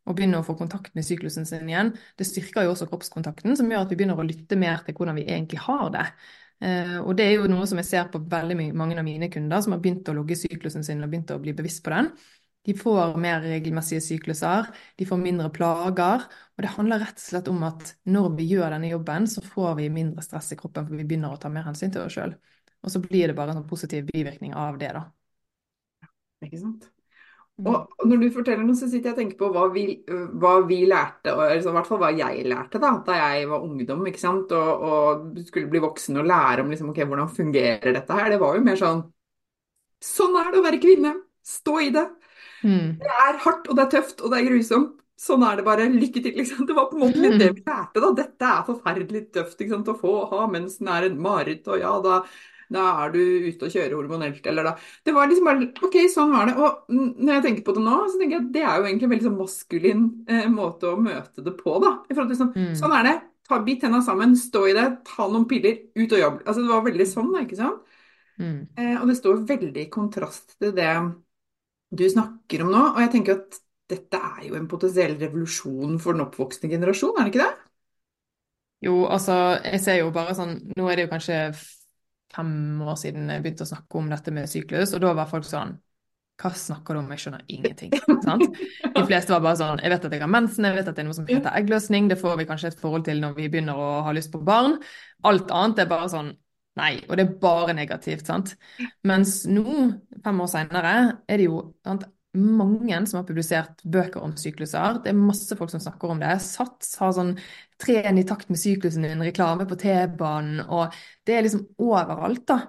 [0.09, 3.69] og begynne å få kontakt med syklusen sin igjen, det styrker jo også kroppskontakten, som
[3.69, 6.05] gjør at vi begynner å lytte mer til hvordan vi egentlig har det.
[6.61, 9.63] Uh, og det er jo noe som jeg ser på veldig mange av mine kunder
[9.63, 12.11] som har begynt å logge syklusen sin og begynt å bli bevisst på den.
[12.65, 16.27] De får mer regelmessige sykluser, de får mindre plager.
[16.53, 19.79] Og det handler rett og slett om at når vi gjør denne jobben, så får
[19.79, 22.35] vi mindre stress i kroppen, for vi begynner å ta mer hensyn til oss sjøl.
[22.81, 25.05] Og så blir det bare en sånn positiv bivirkning av det, da.
[26.41, 26.89] Ikke sant.
[27.61, 29.83] Og når du forteller noe, så sitter jeg og tenker på hva vi,
[30.41, 33.65] hva vi lærte, og altså, i hvert fall hva jeg lærte da, da jeg var
[33.67, 34.53] ungdom ikke sant?
[34.57, 38.31] Og, og skulle bli voksen og lære om liksom, okay, hvordan fungerer dette her.
[38.33, 39.03] Det var jo mer sånn
[40.01, 41.11] Sånn er det å være kvinne!
[41.45, 42.07] Stå i det!
[42.65, 42.97] Mm.
[42.97, 44.95] Det er hardt, og det er tøft, og det er grusomt.
[45.21, 45.85] Sånn er det bare.
[45.93, 46.63] Lykke til, liksom.
[46.65, 48.09] Det var på en måte litt det vi lærte, da.
[48.17, 49.91] Dette er forferdelig tøft ikke sant?
[49.93, 50.15] å få.
[50.31, 52.23] Ha mensen er en mareritt, og ja, da
[52.71, 54.73] da er du ute og kjører hormonelt, eller da
[55.05, 56.55] Det var liksom bare OK, sånn var det.
[56.55, 59.07] Og når jeg tenker på det nå, så tenker jeg at det er jo egentlig
[59.09, 61.91] en veldig sånn maskulin eh, måte å møte det på, da.
[62.07, 62.75] I forhold til sånn, Mm.
[62.79, 63.15] sånn er det.
[63.49, 66.37] Ta, bit tenna sammen, stå i det, ta noen piller, ut og jobb.
[66.45, 67.81] Altså det var veldig sånn, da, ikke sant?
[68.39, 68.61] Mm.
[68.77, 70.93] Eh, og det står veldig i kontrast til det
[71.91, 72.83] du snakker om nå.
[72.95, 73.59] Og jeg tenker at
[73.91, 77.51] dette er jo en potensiell revolusjon for den oppvoksende generasjon, er det ikke det?
[78.81, 81.35] Jo, altså, jeg ser jo bare sånn Nå er det jo kanskje
[82.35, 85.47] fem år siden jeg begynte å snakke om dette med syklus, og da var folk
[85.47, 85.77] sånn
[86.41, 87.09] Hva snakker du om?
[87.13, 87.91] Jeg skjønner ingenting.
[88.25, 88.61] sant?
[88.95, 91.03] De fleste var bare sånn Jeg vet at jeg har mensen, jeg vet at det
[91.03, 93.77] er noe som heter eggløsning, det får vi kanskje et forhold til når vi begynner
[93.77, 94.79] å ha lyst på barn.
[95.27, 96.33] Alt annet er bare sånn
[96.79, 98.53] Nei, og det er bare negativt, sant.
[99.03, 99.89] Mens nå,
[100.23, 100.93] fem år seinere,
[101.27, 102.05] er det jo sant,
[102.37, 105.01] mange som har publisert bøker om sykluser.
[105.03, 106.31] Det er masse folk som snakker om det.
[106.45, 107.33] Sats har sånn
[107.81, 110.95] tren i takt med syklusen din, reklame på T-banen, og
[111.27, 112.61] det er liksom overalt, da.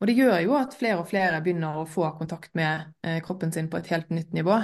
[0.00, 3.52] Og det gjør jo at flere og flere begynner å få kontakt med eh, kroppen
[3.52, 4.56] sin på et helt nytt nivå.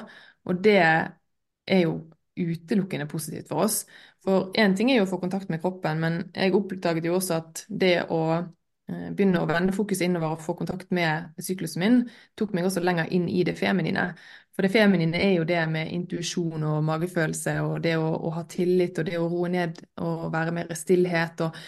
[0.49, 1.99] Og det er jo
[2.37, 3.83] utelukkende positivt for oss.
[4.25, 7.41] For én ting er jo å få kontakt med kroppen, men jeg oppdaget jo også
[7.41, 12.01] at det å eh, begynne å vende fokus innover og få kontakt med syklusen min,
[12.37, 14.09] tok meg også lenger inn i det feminine.
[14.57, 18.45] For det feminine er jo det med intuisjon og magefølelse og det å, å, ha
[18.49, 21.59] tillit og det å roe ned og være mer i stillhet og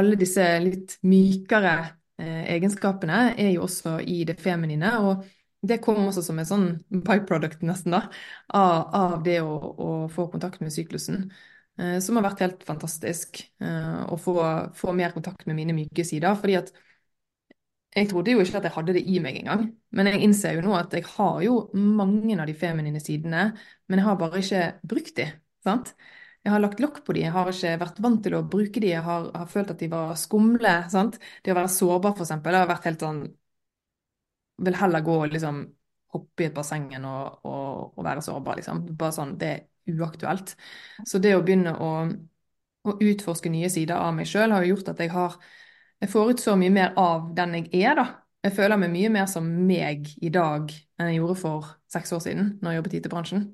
[0.00, 1.74] alle disse litt mykere
[2.16, 4.94] eh, egenskapene er jo også i det feminine.
[5.04, 5.28] og
[5.60, 8.04] det kom også som en sånn byproduct nesten da,
[8.54, 11.26] av, av det å, å, få kontakt med syklusen.
[11.78, 13.42] Eh, som har vært helt fantastisk.
[13.62, 14.36] Eh, å få,
[14.78, 16.38] få, mer kontakt med mine myke sider.
[16.38, 16.72] fordi at
[17.98, 19.64] jeg trodde jo ikke at jeg hadde det i meg engang.
[19.96, 23.50] Men jeg innser jo nå at jeg har jo mange av de feminine sidene,
[23.88, 25.28] men jeg har bare ikke brukt de.
[25.66, 25.92] sant?
[26.46, 28.92] Jeg har lagt lokk på de, jeg har ikke vært vant til å bruke de,
[28.92, 30.74] jeg har, har følt at de var skumle.
[30.92, 31.18] sant?
[31.42, 33.20] Det å være sårbar, for eksempel, det har vært helt sånn
[34.58, 35.60] Vil heller gå og liksom
[36.14, 37.54] hoppe i et basseng enn å, å,
[37.92, 38.80] å, være sårbar, liksom.
[38.98, 40.54] Bare sånn, Det er uaktuelt.
[41.06, 41.90] Så det å begynne å,
[42.88, 45.36] å utforske nye sider av meg sjøl har jo gjort at jeg har
[46.02, 48.06] jeg får ut så mye mer av den jeg er, da.
[48.46, 52.22] Jeg føler meg mye mer som meg i dag enn jeg gjorde for seks år
[52.22, 53.46] siden, når jeg jobbet i IT-bransjen.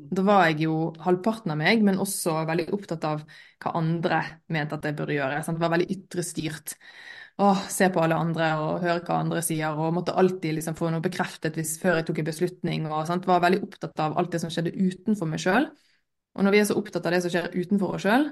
[0.00, 3.24] Da var jeg jo halvparten av meg, men også veldig opptatt av
[3.60, 4.22] hva andre
[4.54, 5.42] mente at jeg burde gjøre.
[5.44, 5.58] Sant?
[5.58, 6.76] Det var veldig ytre styrt.
[7.40, 10.90] Åh, se på alle andre og høre hva andre sier, og måtte alltid liksom få
[10.94, 12.88] noe bekreftet hvis, før jeg tok en beslutning.
[12.88, 13.28] og sant?
[13.28, 15.68] Var veldig opptatt av alt det som skjedde utenfor meg sjøl.
[16.38, 18.30] Og når vi er så opptatt av det som skjer utenfor oss sjøl,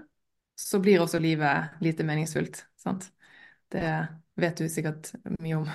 [0.59, 2.63] så blir også livet lite meningsfullt.
[2.81, 3.11] Sant?
[3.73, 3.91] Det
[4.39, 5.69] vet du sikkert mye om.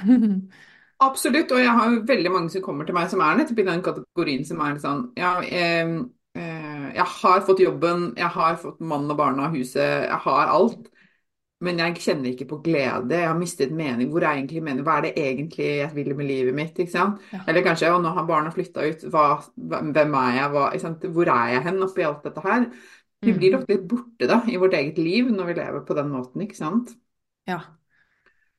[1.04, 3.82] Absolutt, og jeg har veldig mange som kommer til meg som er nettopp i den
[3.84, 5.90] kategorien som er sånn Ja, eh,
[6.34, 10.90] jeg har fått jobben, jeg har fått mann og barna, huset, jeg har alt.
[11.64, 14.10] Men jeg kjenner ikke på glede, jeg har mistet mening.
[14.12, 14.84] Hvor er egentlig mening?
[14.84, 16.82] Hva er det egentlig jeg vil med livet mitt?
[16.92, 17.06] Ja.
[17.48, 20.50] Eller kanskje og nå har barna flytta ut, hva, hvem er jeg?
[20.52, 20.66] Hva?
[21.16, 22.68] Hvor er jeg hen oppi alt dette her?
[23.24, 23.38] Vi Mm.
[23.40, 26.42] blir ofte litt borte da, i vårt eget liv når vi lever på den måten,
[26.44, 26.92] ikke sant?
[27.48, 27.62] Ja.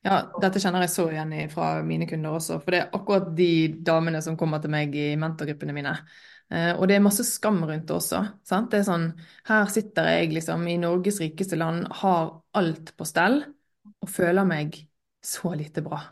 [0.04, 2.58] Ja, dette kjenner jeg så igjen fra mine kunder også.
[2.60, 3.50] For det er akkurat de
[3.86, 5.94] damene som kommer til meg i mentorgruppene mine.
[6.52, 8.20] Eh, og det er masse skam rundt det også.
[8.44, 8.68] Sant?
[8.72, 9.06] Det er sånn,
[9.48, 13.40] her sitter jeg liksom i Norges rikeste land, har alt på stell,
[14.04, 14.76] og føler meg
[15.24, 16.02] så lite bra.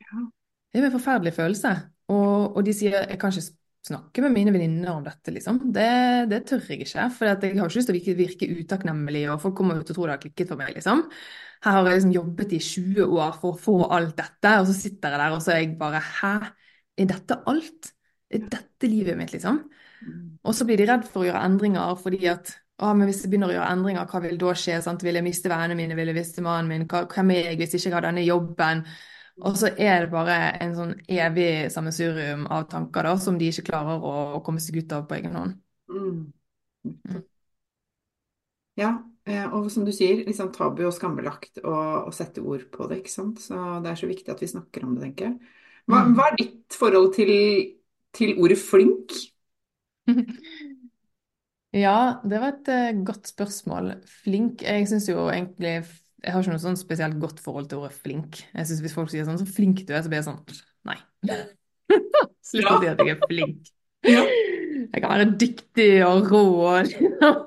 [0.00, 0.24] Ja.
[0.72, 1.74] Det er en forferdelig følelse.
[2.12, 5.60] Og, og de sier jeg kan ikke snakke med mine venninner om dette, liksom.
[5.74, 5.86] Det,
[6.30, 7.08] det tør jeg ikke.
[7.12, 9.96] For jeg har ikke lyst til å virke, virke utakknemlig, og folk kommer jo til
[9.96, 11.04] å tro det har klikket for meg, liksom.
[11.62, 14.74] Her har jeg liksom jobbet i 20 år for å få alt dette, og så
[14.74, 16.32] sitter jeg der og så er jeg bare Hæ?
[16.98, 17.92] Er dette alt?
[18.32, 19.62] Er dette livet mitt, liksom?
[20.42, 22.50] Og så blir de redd for å gjøre endringer fordi at
[22.82, 24.80] å, men hvis jeg begynner å gjøre endringer, hva vil da skje?
[24.82, 25.02] Sant?
[25.06, 25.94] Vil jeg miste vennene mine?
[25.94, 26.86] Vil jeg miste mannen min?
[26.90, 28.82] Hvem er jeg hvis ikke jeg har denne jobben?
[29.46, 33.68] Og så er det bare en sånn evig sammensurium av tanker da, som de ikke
[33.70, 35.54] klarer å, komme seg ut av på egen hånd.
[35.92, 37.22] Mm.
[38.80, 43.02] Ja, eh, og som du sier, liksom tabu og skambelagt å, sette ord på det,
[43.02, 43.38] ikke sant?
[43.42, 45.52] Så det er så viktig at vi snakker om det, tenker jeg.
[45.86, 46.14] Hva, Mm.
[46.16, 47.32] hva er ditt forhold til,
[48.14, 49.14] til ordet flink?
[51.72, 53.94] Ja, det var et uh, godt spørsmål.
[54.04, 57.96] Flink Jeg syns jo egentlig Jeg har ikke noe sånn spesielt godt forhold til ordet
[57.96, 58.42] flink.
[58.52, 60.44] Jeg synes Hvis folk sier sånn 'så flink du er', så blir jeg sånn
[60.84, 60.98] Nei.
[62.44, 63.72] Slutt å si at jeg er flink.
[64.04, 64.22] Ja.
[64.92, 66.44] Jeg kan være dyktig og rå.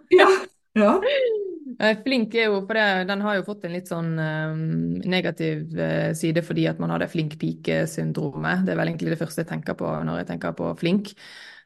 [0.09, 0.39] Ja.
[0.73, 0.99] ja.
[1.79, 4.61] Eh, Flink er jo, for det, den har jo fått en litt sånn um,
[5.03, 8.63] negativ uh, side fordi at man har det flink pike-syndromet.
[8.63, 11.11] Det er vel egentlig det første jeg tenker på når jeg tenker på flink.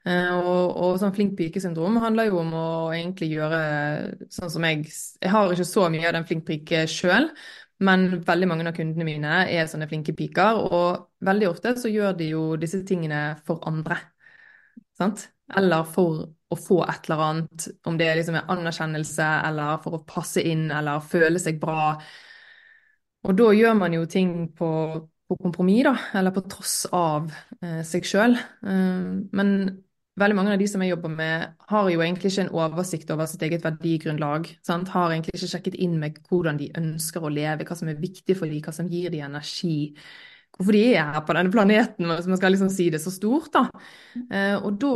[0.08, 3.60] Uh, og, og sånn flink pike-syndrom handler jo om å egentlig gjøre
[4.34, 7.30] sånn som jeg Jeg har ikke så mye av den flink pike sjøl,
[7.86, 12.17] men veldig mange av kundene mine er sånne flinke piker, og veldig ofte så gjør
[12.17, 14.00] de jo disse tingene for andre.
[14.98, 15.30] Sant?
[15.60, 20.04] Eller for å få et eller annet, om det liksom er anerkjennelse, eller for å
[20.08, 21.92] passe inn, eller føle seg bra.
[23.28, 24.70] Og da gjør man jo ting på,
[25.30, 27.30] på kompromiss, da, eller på tross av
[27.62, 28.40] eh, seg sjøl.
[28.64, 29.54] men
[30.20, 33.30] veldig mange av de som jeg jobber med, har jo egentlig ikke en oversikt over
[33.30, 34.50] sitt eget verdigrunnlag.
[34.68, 34.90] Sant?
[34.92, 38.36] Har egentlig ikke sjekket inn med hvordan de ønsker å leve, hva som er viktig
[38.36, 39.94] for dem, hva som gir dem energi
[40.60, 43.52] hvorfor de er her på denne planeten, hvis man skal liksom si det så stort,
[43.54, 43.68] da.
[44.28, 44.96] Eh, og da,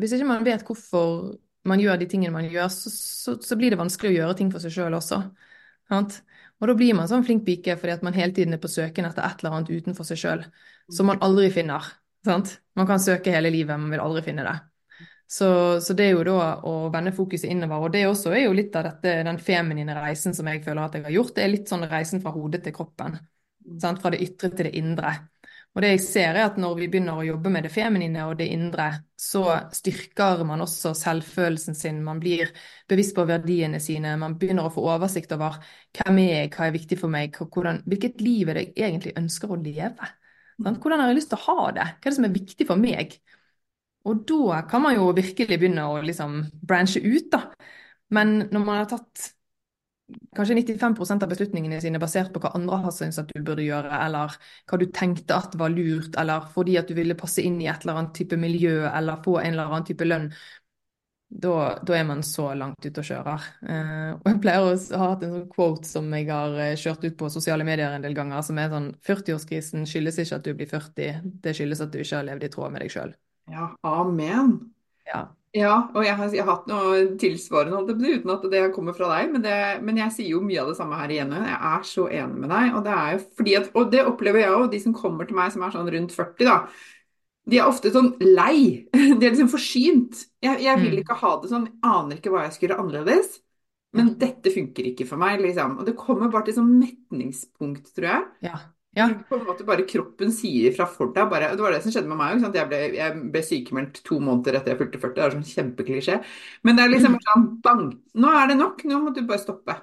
[0.00, 1.32] hvis ikke man vet hvorfor
[1.68, 4.50] man gjør de tingene man gjør, så, så, så blir det vanskelig å gjøre ting
[4.52, 5.20] for seg sjøl også.
[5.92, 6.20] Sant?
[6.62, 9.06] Og da blir man sånn flink pike fordi at man hele tiden er på søken
[9.08, 10.44] etter et eller annet utenfor seg sjøl,
[10.90, 11.86] som man aldri finner.
[12.26, 12.56] Sant?
[12.78, 14.54] Man kan søke hele livet, men vil aldri finne det.
[15.32, 18.56] Så, så, det er jo da å vende fokuset innover, og det også er jo
[18.56, 21.34] litt av dette, den feminine reisen som jeg føler at jeg har gjort.
[21.38, 23.16] Det er litt sånn reisen fra hodet til kroppen.
[23.80, 24.02] Sant?
[24.02, 25.14] Fra det ytre til det indre.
[25.72, 28.34] Og det jeg ser er at når vi begynner å jobbe med det feminine og
[28.36, 32.50] det indre, så styrker man også selvfølelsen sin, man blir
[32.90, 35.56] bevisst på verdiene sine, man begynner å få oversikt over
[35.96, 39.16] hvem er jeg, hva er viktig for meg, hvordan, hvilket liv er det jeg egentlig
[39.22, 40.10] ønsker å leve?
[40.60, 41.86] Hvordan har jeg lyst til å ha det?
[41.96, 43.16] Hva er det som er viktig for meg?
[44.12, 47.46] Og da kan man jo virkelig begynne å liksom branche ut, da.
[48.12, 49.30] Men når man har tatt
[50.36, 53.92] kanskje 95% av beslutningene sine basert på hva andre har syntes at du burde gjøre,
[54.06, 54.34] eller
[54.70, 57.84] hva du tenkte at var lurt, eller fordi at du ville passe inn i et
[57.84, 60.30] eller annet type miljø, eller få en eller annen type lønn,
[61.32, 63.44] da, da er man så langt ute og kjører.
[63.64, 67.06] Uh, og jeg pleier å ha hatt en sånn quote som jeg har eh, kjørt
[67.06, 70.52] ut på sosiale medier en del ganger, som er sånn 40-årskrisen skyldes ikke at du
[70.58, 73.14] blir 40, det skyldes at du ikke har levd i tråd med deg sjøl.
[73.52, 74.58] Ja, amen.
[75.08, 75.30] Ja.
[75.52, 78.94] Ja, og jeg har, jeg har hatt noe tilsvarende, holdt jeg uten at det kommer
[78.96, 81.34] fra deg, men, det, men jeg sier jo mye av det samme her igjen.
[81.36, 84.40] Jeg er så enig med deg, og det er jo fordi at, og det opplever
[84.46, 86.56] jeg òg, de som kommer til meg som er sånn rundt 40, da.
[87.52, 88.56] De er ofte sånn lei.
[88.94, 90.24] De er liksom forsynt.
[90.40, 91.00] Jeg, jeg vil Mm.
[91.02, 93.34] ikke ha det sånn, jeg aner ikke hva jeg skulle gjøre annerledes.
[93.98, 95.76] Men dette funker ikke for meg, liksom.
[95.82, 98.28] Og det kommer bare til sånn metningspunkt, tror jeg.
[98.48, 98.56] Ja.
[98.94, 99.06] Ja.
[99.28, 102.08] På en måte bare kroppen sier fra for deg bare, Det var det som skjedde
[102.08, 102.42] med meg.
[102.42, 102.54] òg.
[102.54, 105.14] Jeg ble, jeg ble sykemeldt to måneder etter jeg fylte 40.
[105.14, 106.24] Det er sånn kjempeklisjé.
[106.62, 107.20] Men det er liksom Mm.
[107.28, 108.00] sånn bang!
[108.14, 108.84] Nå er det nok.
[108.84, 109.76] Nå må du bare stoppe.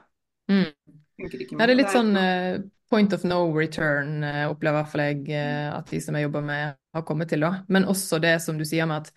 [0.49, 0.73] Mm.
[1.17, 1.33] Ja, det
[1.69, 5.01] er litt Det er- sånn eh, point of no return, eh, opplever i hvert fall
[5.01, 7.39] jeg eh, at de som jeg jobber med, har kommet til.
[7.39, 7.63] da.
[7.67, 9.11] Men også det som du sier med at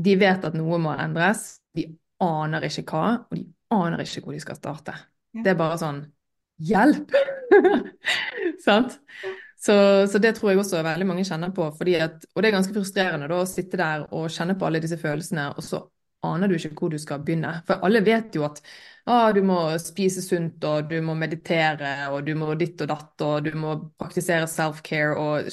[0.00, 1.58] de vet at noe må endres.
[1.74, 1.86] De
[2.20, 4.94] aner ikke hva, og de aner ikke hvor de skal starte.
[5.34, 5.42] Ja.
[5.42, 6.06] Det er bare sånn
[6.58, 7.14] Hjelp!
[8.66, 8.98] Sant?
[9.62, 9.74] Så,
[10.10, 11.68] så det tror jeg også veldig mange kjenner på.
[11.70, 14.98] At, og det er ganske frustrerende da, å sitte der og kjenne på alle disse
[14.98, 15.84] følelsene, og så
[16.26, 17.52] aner du ikke hvor du skal begynne.
[17.66, 18.60] For alle vet jo at
[19.06, 23.14] ah, du må spise sunt, og du må meditere, og du må ditt og datt,
[23.26, 25.50] og du må praktisere self-care, og,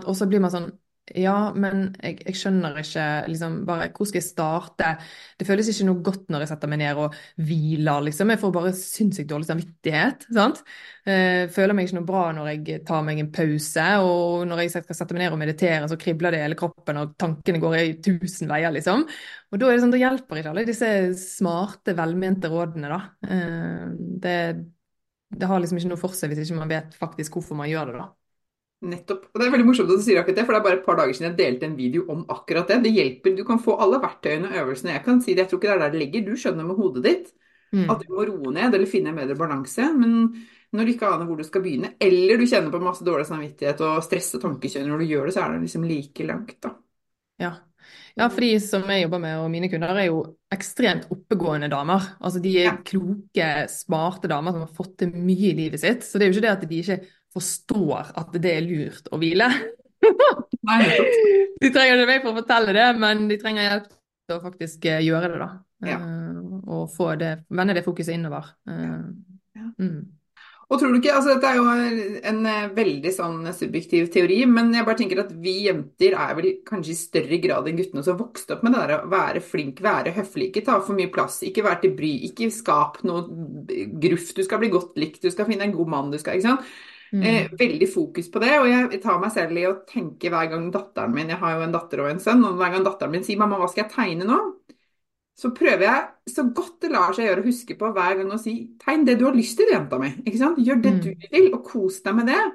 [0.00, 0.70] og så blir man sånn
[1.18, 4.90] ja, men jeg, jeg skjønner ikke liksom bare Hvor skal jeg starte?
[5.38, 8.30] Det føles ikke noe godt når jeg setter meg ned og hviler, liksom.
[8.30, 10.26] Jeg får bare sinnssykt dårlig samvittighet.
[10.36, 10.62] sant?
[11.08, 14.74] Eh, føler meg ikke noe bra når jeg tar meg en pause, og når jeg
[14.76, 17.78] skal sette meg ned og meditere, så kribler det i hele kroppen, og tankene går
[17.80, 19.06] i tusen veier, liksom.
[19.50, 23.00] Og da er det sånn, da hjelper ikke alle disse smarte, velmente rådene, da.
[23.26, 23.88] Eh,
[24.22, 24.38] det,
[25.30, 27.92] det har liksom ikke noe for seg hvis ikke man vet faktisk hvorfor man gjør
[27.92, 28.08] det, da.
[28.80, 29.26] Nettopp.
[29.34, 30.86] Og det er veldig morsomt at du sier akkurat det, for det er bare et
[30.86, 32.78] par dager siden jeg delte en video om akkurat det.
[32.86, 33.34] Det hjelper.
[33.36, 34.94] Du kan få alle verktøyene og øvelsene.
[34.94, 36.24] Jeg kan si det, jeg tror ikke det er der det ligger.
[36.30, 37.32] Du skjønner med hodet ditt
[37.72, 37.84] Mm.
[37.86, 39.84] at du må roe ned eller finne en bedre balanse.
[39.94, 40.32] Men
[40.74, 43.80] når du ikke aner hvor du skal begynne, eller du kjenner på masse dårlig samvittighet
[43.86, 46.72] og stress og tankekjør når du gjør det, så er det liksom like langt, da.
[47.38, 47.52] Ja.
[48.18, 50.18] ja, for de som jeg jobber med, og mine kunder, er jo
[50.50, 52.10] ekstremt oppegående damer.
[52.20, 52.76] Altså de er Ja.
[52.76, 56.02] kloke, smarte damer som har fått til mye i livet sitt.
[56.02, 57.00] Så det er jo ikke det at de ikke
[57.34, 59.48] forstår at det er lurt å hvile.
[61.60, 64.86] De trenger ikke meg for å fortelle det, men de trenger hjelp til å faktisk
[64.88, 65.50] eh, gjøre det, da.
[65.90, 65.98] Ja.
[66.00, 68.54] Uh, Og få det, vende det fokuset innover.
[68.68, 69.10] Uh,
[69.56, 69.66] Ja.
[69.82, 70.16] Mm.
[70.70, 71.64] Og tror du ikke, altså Dette er jo
[72.30, 72.44] en
[72.76, 77.00] veldig sånn subjektiv teori, men jeg bare tenker at vi jenter er vel kanskje i
[77.00, 80.52] større grad enn guttene som vokste opp med det der å være flink, være høflig,
[80.52, 83.26] ikke ta for mye plass, ikke være til bry, ikke skap noe
[83.98, 84.30] gruff.
[84.36, 86.70] Du skal bli godt likt, du skal finne en god mann, du skal ikke sant?
[87.12, 87.22] Mm.
[87.26, 90.68] Eh, veldig fokus på det, og jeg tar meg selv i å tenke hver gang
[90.70, 93.24] datteren min Jeg har jo en datter og en sønn, og hver gang datteren min
[93.26, 94.54] sier 'mamma, hva skal jeg tegne nå?'
[95.40, 98.38] Så prøver jeg så godt det lar seg gjøre å huske på hver gang å
[98.38, 100.22] si 'tegn det du har lyst til, jenta mi'.
[100.24, 100.58] Ikke sant?
[100.58, 101.00] Gjør det Mm.
[101.00, 102.52] du vil, og kos deg med det.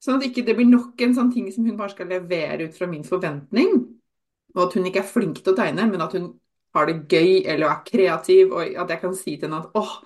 [0.00, 2.74] Sånn at ikke det blir nok en sånn ting som hun bare skal levere ut
[2.74, 3.88] fra min forventning.
[4.54, 6.38] Og at hun ikke er flink til å tegne, men at hun
[6.74, 10.02] har det gøy eller er kreativ, og at jeg kan si til henne at åh,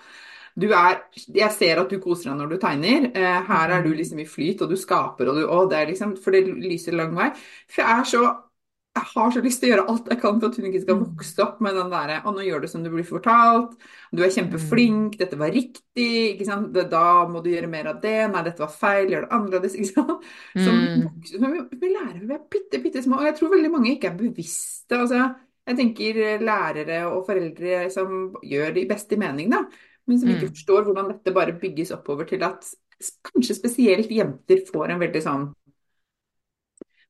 [0.59, 1.01] du er,
[1.35, 3.11] jeg ser at du koser deg når du tegner.
[3.15, 5.91] Eh, her er du liksom i flyt, og du skaper, og du å, det er
[5.93, 7.31] liksom For det lyser lang vei.
[7.71, 8.23] For jeg er så
[8.99, 10.97] Jeg har så lyst til å gjøre alt jeg kan for at hun ikke skal
[10.99, 11.03] Mm.
[11.07, 13.77] vokse opp med den derre Å, nå gjør du som du blir fortalt.
[14.13, 15.17] Du er kjempeflink.
[15.21, 16.35] Dette var riktig.
[16.35, 16.73] Ikke sant.
[16.75, 18.17] Da må du gjøre mer av det.
[18.33, 19.07] Nei, dette var feil.
[19.13, 19.77] Gjør det annerledes.
[19.79, 20.25] Ikke sant.
[20.59, 21.71] Som Mm.
[21.81, 23.21] vi lærer vi er bitte, bitte små.
[23.21, 24.99] Og jeg tror veldig mange ikke er bevisste.
[24.99, 25.35] Altså,
[25.67, 29.65] jeg tenker eh, lærere og foreldre som gjør det i beste mening, da.
[30.11, 30.55] Men som ikke Mm.
[30.55, 32.67] forstår hvordan dette bare bygges oppover til at
[33.31, 35.45] kanskje spesielt jenter får en veldig sånn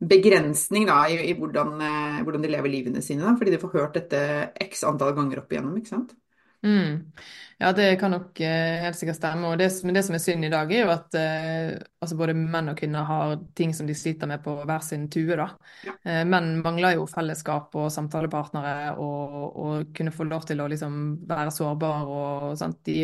[0.01, 3.25] begrensning da, i, i hvordan, eh, hvordan de lever livene sine.
[3.27, 4.21] Da, fordi de får hørt dette
[4.65, 5.77] x antall ganger opp igjennom.
[5.81, 6.15] ikke sant?
[6.63, 7.13] Mm.
[7.59, 9.49] Ja, det kan nok eh, helt sikkert stemme.
[9.49, 11.71] Og det, men det som er synd i dag, er jo at eh,
[12.01, 15.37] altså både menn og kvinner har ting som de sliter med på hver sin tue.
[15.41, 15.47] da.
[15.87, 15.95] Ja.
[16.05, 21.01] Eh, menn mangler jo fellesskap og samtalepartnere og, og kunne få lov til å liksom
[21.31, 23.01] være sårbar og sånt, De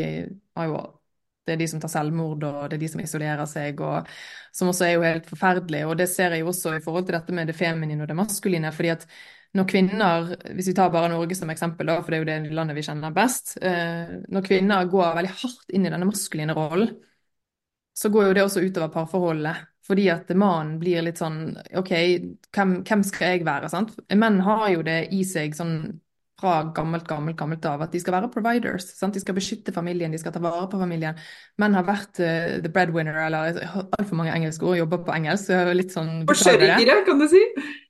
[0.57, 0.85] har jo
[1.47, 4.09] det er de som tar selvmord, og det er de som isolerer seg, og
[4.57, 5.85] som også er jo helt forferdelig.
[5.87, 8.17] Og det ser jeg jo også i forhold til dette med det feminine og det
[8.19, 8.73] maskuline.
[8.75, 9.07] fordi at
[9.57, 12.57] når kvinner, hvis vi tar bare Norge som eksempel, da, for det er jo det
[12.59, 16.93] landet vi kjenner best eh, Når kvinner går veldig hardt inn i denne maskuline rollen,
[17.97, 19.65] så går jo det også utover parforholdet.
[19.87, 21.93] Fordi at mannen blir litt sånn OK,
[22.53, 23.71] hvem, hvem skal jeg være?
[23.73, 23.95] sant?
[24.19, 25.77] Menn har jo det i seg sånn
[26.41, 28.91] fra gammelt, gammelt, gammelt av at de skal være providers.
[28.99, 29.15] sant?
[29.17, 31.17] De skal beskytte familien, de skal ta vare på familien.
[31.57, 33.57] Menn har vært uh, the breadwinner, eller
[33.97, 36.27] altfor mange engelske ord, jobber på engelsk, så litt sånn.
[36.29, 37.41] Forsørgere, kan du si.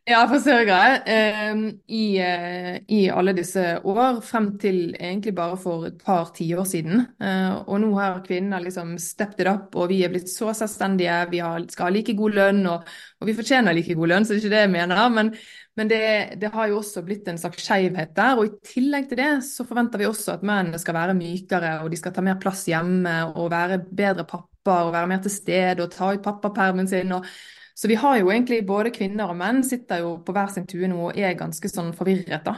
[0.06, 1.00] Ja, forsørgere.
[1.10, 6.70] Eh, i, uh, I alle disse år, frem til egentlig bare for et par tiår
[6.70, 7.02] siden.
[7.18, 11.18] Uh, og nå har kvinner liksom stepped it up, og vi er blitt så selvstendige.
[11.34, 12.86] Vi har, skal ha like god lønn, og,
[13.18, 15.08] og vi fortjener like god lønn, så det er ikke det jeg mener.
[15.18, 15.34] Men,
[15.76, 15.98] men det,
[16.40, 18.38] det har jo også blitt en slags skjevhet der.
[18.40, 21.92] Og i tillegg til det så forventer vi også at mennene skal være mykere, og
[21.92, 25.84] de skal ta mer plass hjemme, og være bedre pappa, og være mer til stede,
[25.84, 27.12] og ta ut pappapermen sin.
[27.12, 27.28] og
[27.76, 30.88] Så vi har jo egentlig både kvinner og menn sitter jo på hver sin tue
[30.88, 32.56] nå og er ganske sånn forvirret, da.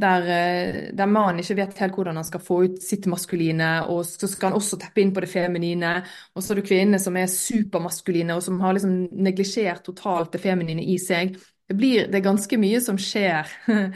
[0.00, 4.06] Der, eh, der mannen ikke vet helt hvordan han skal få ut sitt maskuline, og
[4.08, 5.98] så skal han også teppe inn på det feminine.
[6.32, 10.40] Og så er det kvinnene som er supermaskuline, og som har liksom neglisjert totalt det
[10.40, 11.36] feminine i seg.
[11.68, 13.48] Det, blir, det er ganske mye som skjer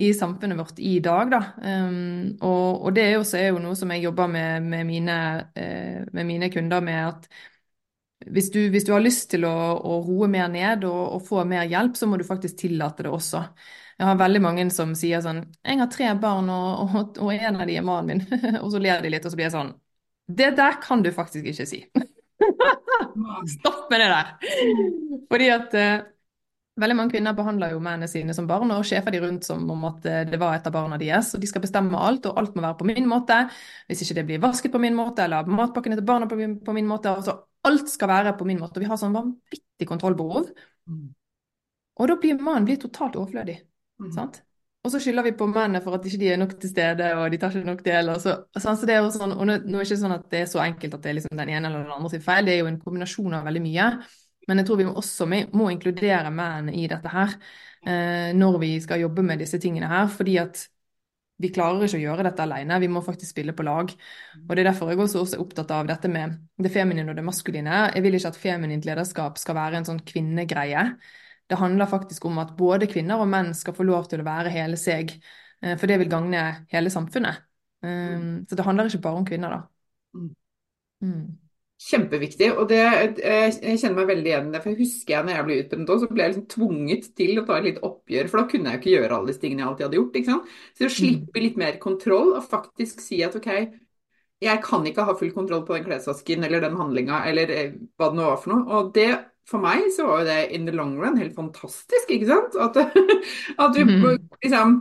[0.00, 1.40] i samfunnet vårt i dag, da.
[1.60, 5.16] Um, og, og, det er jo, er jo noe som jeg jobber med med mine,
[5.52, 7.28] uh, med mine kunder, med at
[8.26, 11.44] hvis du, hvis du, har lyst til å, å roe mer ned og, og, få
[11.48, 13.40] mer hjelp, så må du faktisk tillate det også.
[14.00, 17.60] Jeg har veldig mange som sier sånn Jeg har tre barn, og, og, og en
[17.60, 18.44] av de er mannen min.
[18.62, 19.74] og så ler de litt, og så blir jeg sånn
[20.28, 21.82] Det der kan du faktisk ikke si.
[23.56, 24.32] Stopp med det der.
[25.32, 26.08] Fordi at uh,
[26.80, 29.86] Veldig mange kvinner behandler jo mennene sine som barn og sjefer de rundt som om
[29.90, 31.34] at eh, det var et av barna deres.
[31.36, 33.38] Og de skal bestemme alt, og alt må være på min måte.
[33.90, 36.76] Hvis ikke det blir vasket på min måte, eller matpakkene til barna på min, på
[36.76, 37.12] min måte.
[37.12, 37.36] altså
[37.68, 38.78] Alt skal være på min måte.
[38.78, 40.52] Og vi har sånn vanvittig kontrollbehov.
[40.88, 41.10] Mm.
[42.00, 43.58] Og da blir mannen blir totalt overflødig.
[44.00, 44.14] Mm.
[44.16, 44.40] sant?
[44.80, 47.26] Og så skylder vi på mennene for at ikke de er nok til stede, og
[47.32, 48.08] de tar ikke nok del.
[48.14, 50.24] Og så, så det er jo sånn, og nå, nå er det ikke sånn at
[50.32, 52.48] det er så enkelt at det er liksom den ene eller den andre sin feil,
[52.48, 53.90] det er jo en kombinasjon av veldig mye.
[54.50, 57.36] Men jeg tror vi også må inkludere menn i dette her
[57.86, 60.10] eh, når vi skal jobbe med disse tingene her.
[60.10, 60.66] fordi at
[61.40, 63.92] vi klarer ikke å gjøre dette alene, vi må faktisk spille på lag.
[64.42, 67.24] Og Det er derfor jeg også er opptatt av dette med det feminine og det
[67.24, 67.78] maskuline.
[67.94, 70.84] Jeg vil ikke at feminint lederskap skal være en sånn kvinnegreie.
[71.48, 74.52] Det handler faktisk om at både kvinner og menn skal få lov til å være
[74.52, 75.16] hele seg,
[75.64, 76.44] eh, for det vil gagne
[76.74, 77.40] hele samfunnet.
[77.80, 79.60] Um, så det handler ikke bare om kvinner, da.
[81.00, 81.38] Mm.
[81.80, 81.86] Mm.
[81.88, 82.50] Kjempeviktig.
[82.52, 82.80] og det,
[83.18, 84.62] Jeg kjenner meg veldig igjen i det.
[84.62, 87.44] for jeg husker jeg når jeg ble utbrent så ble jeg liksom tvunget til å
[87.48, 88.28] ta et litt oppgjør.
[88.28, 90.18] For da kunne jeg jo ikke gjøre alle disse tingene jeg alltid hadde gjort.
[90.20, 90.52] ikke sant?
[90.76, 93.50] Så å slippe litt mer kontroll og faktisk si at OK,
[94.40, 98.08] jeg kan ikke ha full kontroll på den klesvasken eller den handlinga eller eh, hva
[98.12, 98.62] det nå var for noe.
[98.76, 99.08] Og det,
[99.48, 102.60] for meg så var jo det in the long run helt fantastisk, ikke sant?
[102.60, 102.76] At,
[103.64, 104.06] at du mm.
[104.44, 104.78] liksom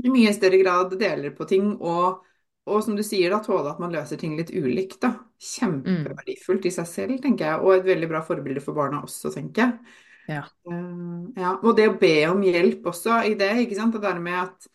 [0.00, 1.74] i mye større grad deler på ting.
[1.76, 2.24] og
[2.70, 5.00] og som du sier, da, tåle at man løser ting litt ulikt.
[5.02, 5.14] da.
[5.40, 7.64] Kjempeverdifullt i seg selv, tenker jeg.
[7.64, 9.98] Og et veldig bra forbilde for barna også, tenker jeg.
[10.30, 10.44] Ja.
[10.68, 11.56] Uh, ja.
[11.64, 13.96] Og det å be om hjelp også i det, ikke sant.
[13.96, 14.68] Det der med at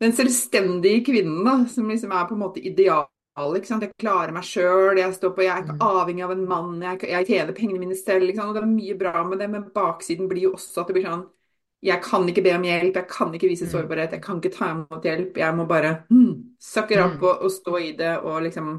[0.00, 3.10] den selvstendige kvinnen da, som liksom er på en måte ideal,
[3.56, 3.84] ikke sant?
[3.84, 5.84] Jeg klarer meg sjøl, jeg står på, jeg er ikke mm.
[5.90, 8.28] avhengig av en mann, jeg, jeg tjener pengene mine selv.
[8.28, 8.54] Ikke sant?
[8.54, 11.10] Og det er mye bra med det, men baksiden blir jo også at det blir
[11.10, 11.28] sånn
[11.80, 13.70] jeg kan ikke be om hjelp, jeg kan ikke vise mm.
[13.72, 15.38] sårbarhet, jeg kan ikke ta imot hjelp.
[15.40, 17.22] Jeg må bare mm, sucker opp mm.
[17.24, 18.74] og, og, stå i det og liksom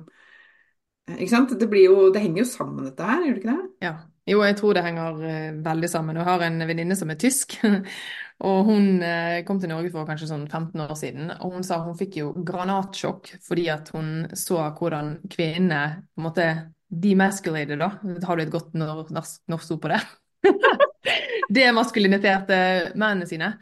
[1.11, 1.53] Ikke sant?
[1.59, 3.69] Det, blir jo, det henger jo sammen, dette her, gjør det ikke det?
[3.87, 3.93] Ja.
[4.29, 6.19] Jo, jeg tror det henger uh, veldig sammen.
[6.19, 7.57] Jeg har en venninne som er tysk.
[8.47, 11.33] og hun uh, kom til Norge for kanskje sånn 15 år siden.
[11.41, 16.29] Og hun sa hun fikk jo granatsjokk fordi at hun så hvordan kvinnene på en
[16.29, 16.47] måte
[16.91, 17.93] demasculated, da.
[18.27, 20.01] Har du et godt norsk ord på det?
[21.55, 22.57] demaskuliniterte
[22.95, 23.53] mennene sine.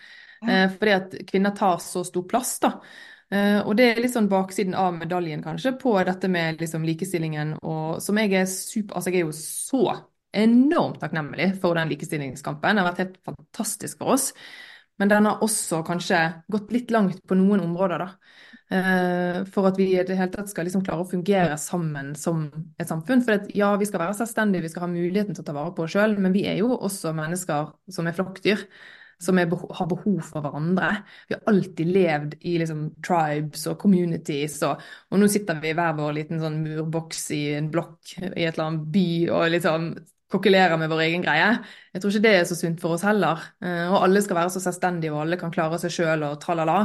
[0.47, 2.73] Eh, fordi at kvinner tar så stor plass, da.
[3.29, 7.57] Eh, og det er litt sånn baksiden av medaljen, kanskje, på dette med liksom likestillingen.
[7.61, 9.83] Og som jeg er super Altså, jeg er jo så
[10.39, 12.75] enormt takknemlig for den likestillingskampen.
[12.75, 14.31] Det har vært helt fantastisk for oss.
[14.99, 16.17] Men den har også kanskje
[16.51, 18.09] gått litt langt på noen områder, da.
[18.69, 22.43] Eh, for at vi i det hele tatt skal liksom klare å fungere sammen som
[22.77, 23.23] et samfunn.
[23.25, 25.73] For at, ja, vi skal være selvstendige, vi skal ha muligheten til å ta vare
[25.77, 28.67] på oss sjøl, men vi er jo også mennesker som er flokkdyr.
[29.19, 30.93] Som er, har behov for hverandre.
[31.27, 34.55] Vi har alltid levd i liksom, tribes og communities.
[34.63, 38.29] Og, og, nå sitter vi i hver vår liten sånn murboks i en blokk i
[38.45, 39.91] et eller annet by og liksom
[40.29, 41.53] kokkelerer med vår egen greie.
[41.93, 43.47] Jeg tror ikke det er så sunt for oss heller.
[43.63, 46.83] Uh, og alle skal være så selvstendige, og alle kan klare seg sjøl og tralala.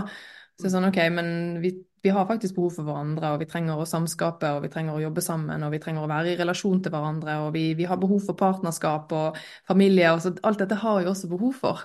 [0.55, 1.29] Så det er sånn, ok, men
[1.63, 1.73] vi,
[2.05, 5.03] vi, har faktisk behov for hverandre, og vi trenger å samskape, og vi trenger å
[5.03, 7.99] jobbe sammen, og vi trenger å være i relasjon til hverandre, og vi, vi har
[8.01, 11.83] behov for partnerskap og familie, og så alt dette har vi også behov for.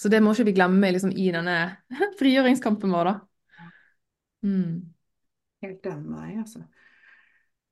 [0.00, 1.58] Så det må ikke vi glemme liksom, i denne
[2.20, 3.68] frigjøringskampen vår, da.
[4.44, 4.80] Mm.
[5.64, 6.64] Helt enig med deg, altså.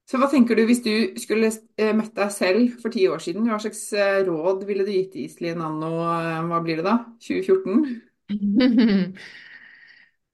[0.09, 1.49] Så hva tenker du hvis du skulle
[1.81, 3.47] eh, møtt deg selv for ti år siden?
[3.49, 8.01] Hva slags eh, råd ville du gitt Iselin anno, eh, hva blir det da, 2014?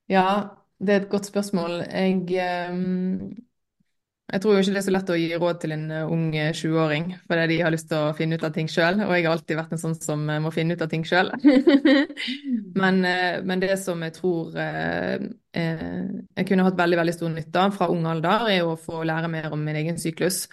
[0.09, 1.83] Ja, det er et godt spørsmål.
[1.85, 3.35] Jeg, ehm,
[4.29, 6.25] jeg tror jo ikke det er så lett å gi råd til en eh, ung
[6.37, 8.99] 20-åring, eh, fordi de har lyst til å finne ut av ting sjøl.
[9.07, 11.33] Og jeg har alltid vært en sånn som eh, må finne ut av ting sjøl.
[12.83, 13.01] men,
[13.49, 18.05] men, det som jeg tror jeg kunne hatt veldig veldig stor nytte av fra ung
[18.11, 20.45] alder, er å få lære mer om min egen syklus.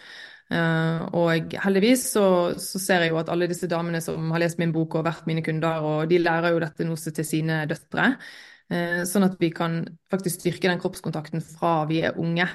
[1.19, 2.25] og heldigvis så,
[2.61, 5.27] så, ser jeg jo at alle disse damene som har lest min bok og vært
[5.27, 8.13] mine kunder, og de lærer jo dette noe til sine døtre.
[9.05, 12.47] Sånn at vi kan faktisk styrke den kroppskontakten fra vi er unge.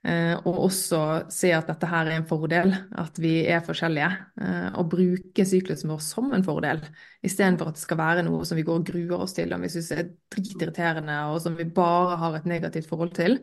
[0.00, 0.98] Eh, og også
[1.28, 4.08] se at dette her er en fordel, at vi er forskjellige.
[4.40, 6.80] Eh, og bruke syklusen vår som en fordel,
[7.26, 9.72] istedenfor at det skal være noe som vi går og gruer oss til, og vi
[9.72, 13.42] syns er dritirriterende, og som vi bare har et negativt forhold til.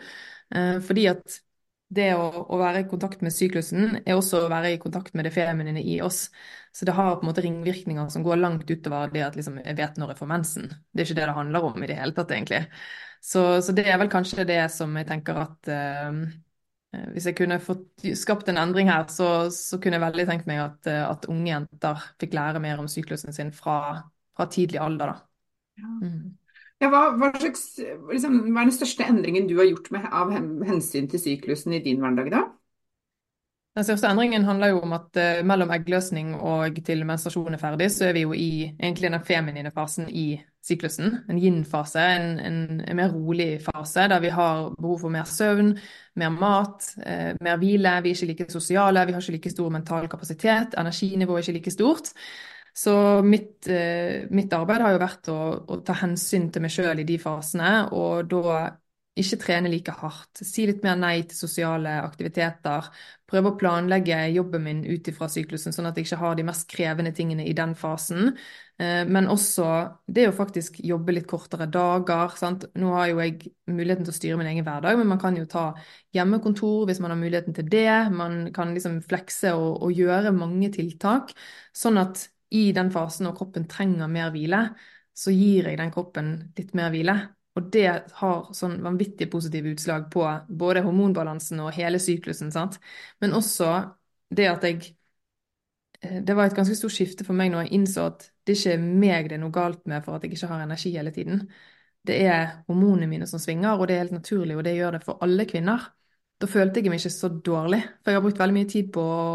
[0.55, 1.41] Eh, fordi at
[1.93, 5.23] det å, å, være i kontakt med syklusen er også å være i kontakt med
[5.27, 6.25] det feminine i oss.
[6.75, 9.77] Så det har på en måte ringvirkninger som går langt utover det at liksom, jeg
[9.77, 10.67] vet når jeg får mensen.
[10.91, 12.65] Det er ikke det det handler om i det hele tatt, egentlig.
[13.23, 16.19] Så, så det er vel kanskje det som jeg tenker at uh,
[16.95, 20.61] hvis jeg kunne fått skapt en endring her, så, så kunne jeg veldig tenkt meg
[20.63, 23.77] at, eh, at, unge jenter fikk lære mer om syklusen sin fra,
[24.37, 25.11] fra tidlig alder.
[25.11, 25.87] Da.
[26.01, 26.37] Mm.
[26.81, 30.31] Ja, hva, hva, slags, liksom, hva, er den største endringen du har gjort med, av
[30.67, 32.43] hensyn til syklusen i din hverdag, da?
[33.77, 37.91] Den største endringen handler jo om at uh, mellom eggløsning og til menstruasjon er ferdig,
[37.93, 41.19] så er vi jo i egentlig den feminine fasen i syklusen.
[41.29, 45.75] En yin-fase, en, en, en, mer rolig fase der vi har behov for mer søvn,
[46.17, 47.93] mer mat, uh, mer hvile.
[48.01, 51.57] Vi er ikke like sosiale, vi har ikke like stor mental kapasitet, energinivået er ikke
[51.59, 52.11] like stort.
[52.73, 57.05] Så mitt, uh, mitt arbeid har jo vært å, å ta hensyn til meg sjøl
[57.05, 58.57] i de fasene, og da
[59.19, 60.41] ikke trene like hardt.
[60.45, 62.87] Si litt mer nei til sosiale aktiviteter.
[63.27, 66.67] Prøve å planlegge jobben min ut ifra syklusen, sånn at jeg ikke har de mest
[66.71, 68.31] krevende tingene i den fasen.
[68.79, 69.67] Eh, men også
[70.07, 72.35] det å faktisk jobbe litt kortere dager.
[72.39, 72.67] Sant?
[72.77, 75.47] Nå har jo jeg muligheten til å styre min egen hverdag, men man kan jo
[75.49, 75.69] ta
[76.15, 77.89] hjemmekontor hvis man har muligheten til det.
[78.15, 81.33] Man kan liksom flekse og, og gjøre mange tiltak,
[81.75, 84.69] sånn at i den fasen når kroppen trenger mer hvile,
[85.17, 87.17] så gir jeg den kroppen litt mer hvile.
[87.57, 87.85] Og det
[88.19, 90.23] har sånn vanvittig positive utslag på
[90.61, 92.51] både hormonbalansen og hele syklusen.
[92.53, 92.77] sant?
[93.23, 93.71] Men også
[94.29, 94.91] det at jeg
[96.01, 98.75] eh, Det var et ganske stort skifte for meg når jeg innså at det ikke
[98.77, 101.47] er meg det er noe galt med for at jeg ikke har energi hele tiden.
[102.07, 105.01] Det er hormonene mine som svinger, og det er helt naturlig, og det gjør det
[105.03, 105.89] for alle kvinner.
[106.39, 109.03] Da følte jeg meg ikke så dårlig, for jeg har brukt veldig mye tid på
[109.03, 109.25] å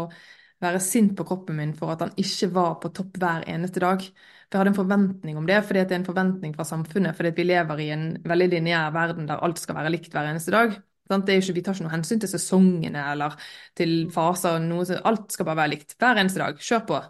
[0.63, 4.03] være sint på kroppen min for at han ikke var på topp hver eneste dag.
[4.03, 7.17] For jeg hadde en forventning om det, fordi det er en forventning fra samfunnet.
[7.17, 10.53] Fordi vi lever i en veldig lineær verden der alt skal være likt hver eneste
[10.55, 10.75] dag.
[11.13, 13.35] Ikke, vi tar ikke noe hensyn til sesongene eller
[13.77, 14.61] til faser.
[14.63, 16.61] Noe, alt skal bare være likt hver eneste dag.
[16.63, 17.01] Kjør på.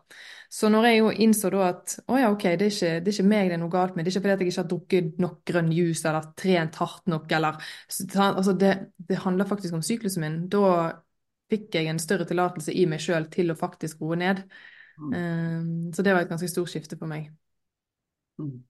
[0.53, 3.15] Så når jeg jo innså da at å ja, ok, det er, ikke, det er
[3.15, 5.21] ikke meg det er noe galt med, det er ikke fordi jeg ikke har drukket
[5.23, 7.57] nok grønn juice eller trent hardt nok eller
[8.27, 8.73] altså det,
[9.09, 10.35] det handler faktisk om syklusen min.
[10.53, 10.61] Da
[11.53, 14.43] fikk jeg en større tillatelse i meg sjøl til å faktisk roe ned.
[14.97, 15.13] Mm.
[15.13, 17.31] Um, så det var et ganske stort skifte for meg.
[18.41, 18.61] Mm.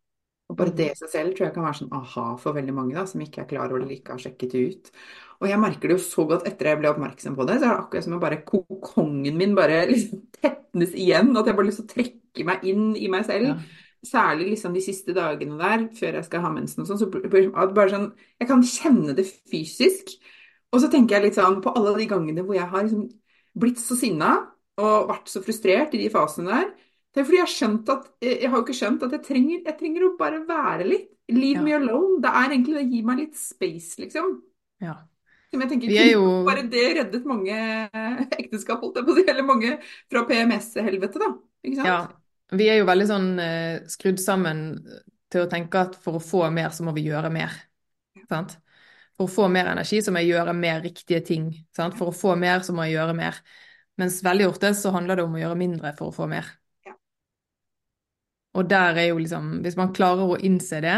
[0.51, 2.95] Og bare det i seg selv tror jeg kan være sånn aha for veldig mange
[2.97, 4.91] da, som ikke er klar over det eller ikke har sjekket det ut.
[5.39, 7.71] Og jeg merker det jo så godt etter jeg ble oppmerksom på det, så er
[7.71, 11.31] det akkurat som om bare kokongen min bare liksom tetnes igjen.
[11.39, 13.53] At jeg bare lyst til å trekke meg inn i meg selv.
[13.53, 13.81] Ja.
[14.03, 16.99] Særlig liksom de siste dagene der, før jeg skal ha mensen og sånn.
[16.99, 18.09] Så bare sånn
[18.41, 20.11] Jeg kan kjenne det fysisk.
[20.73, 23.05] Og så tenker jeg litt sånn på alle de gangene hvor jeg har liksom
[23.61, 24.33] blitt så sinna
[24.81, 26.71] og vært så frustrert i de fasene der.
[27.13, 29.59] Det er fordi jeg har skjønt at jeg har jo ikke skjønt at jeg trenger,
[29.67, 31.09] jeg trenger å bare være litt.
[31.31, 31.63] Leave ja.
[31.63, 32.17] me alone.
[32.23, 34.33] Det er egentlig det gir meg litt space, liksom.
[34.83, 34.97] Ja.
[35.53, 36.25] Som jeg tenker, jo...
[36.47, 37.53] Bare det reddet mange
[38.41, 39.25] ekteskap, holdt jeg på å si.
[39.29, 39.75] Eller mange
[40.11, 41.29] fra PMS-helvete, da.
[41.63, 41.91] Ikke sant?
[41.91, 42.01] Ja.
[42.53, 44.65] Vi er jo veldig sånn uh, skrudd sammen
[45.33, 47.53] til å tenke at for å få mer, så må vi gjøre mer.
[48.25, 48.57] Sant?
[49.17, 51.51] For å få mer energi så må jeg gjøre mer riktige ting.
[51.75, 51.97] Sant?
[51.99, 53.39] For å få mer så må jeg gjøre mer.
[54.01, 56.47] Mens veldig ofte så handler det om å gjøre mindre for å få mer.
[56.87, 56.95] Ja.
[58.57, 60.97] Og der er jo liksom Hvis man klarer å innse det,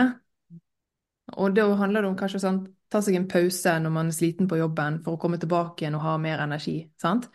[1.35, 2.61] og da handler det om kanskje sånn
[2.93, 5.97] ta seg en pause når man er sliten på jobben for å komme tilbake igjen
[5.97, 6.77] og ha mer energi.
[7.01, 7.27] sant?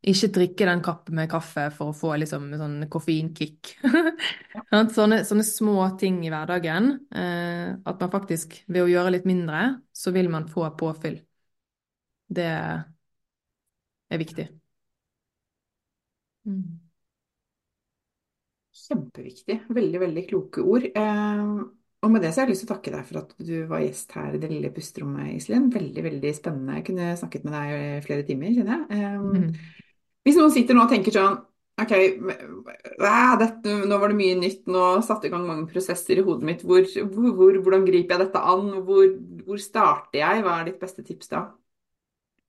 [0.00, 3.74] Ikke drikke den kappen med kaffe for å få liksom sånn koffeinkick.
[4.96, 6.88] sånne, sånne, små ting i hverdagen.
[7.14, 9.60] Eh, at man faktisk, ved å gjøre litt mindre,
[9.92, 11.20] så vil man få påfyll.
[12.32, 14.48] Det er viktig.
[16.48, 16.80] Mm.
[18.82, 19.60] Kjempeviktig.
[19.68, 20.88] Veldig, veldig kloke ord.
[20.88, 21.54] Eh,
[22.02, 23.84] og med det så har jeg lyst til å takke deg for at du var
[23.84, 25.68] gjest her i det lille pusterommet, Iselin.
[25.70, 26.80] Veldig, veldig spennende.
[26.80, 28.98] Jeg kunne snakket med deg i flere timer, kjenner jeg.
[28.98, 29.81] Eh, mm.
[30.22, 31.40] Hvis noen sitter nå og tenker sånn
[31.80, 31.94] OK,
[33.40, 36.60] dette, nå var det mye nytt, nå satte i gang mange prosesser i hodet mitt.
[36.68, 38.68] Hvor, hvor, hvordan griper jeg dette an?
[38.84, 39.08] Hvor,
[39.46, 40.44] hvor, starter jeg?
[40.44, 41.46] Hva er ditt beste tips da?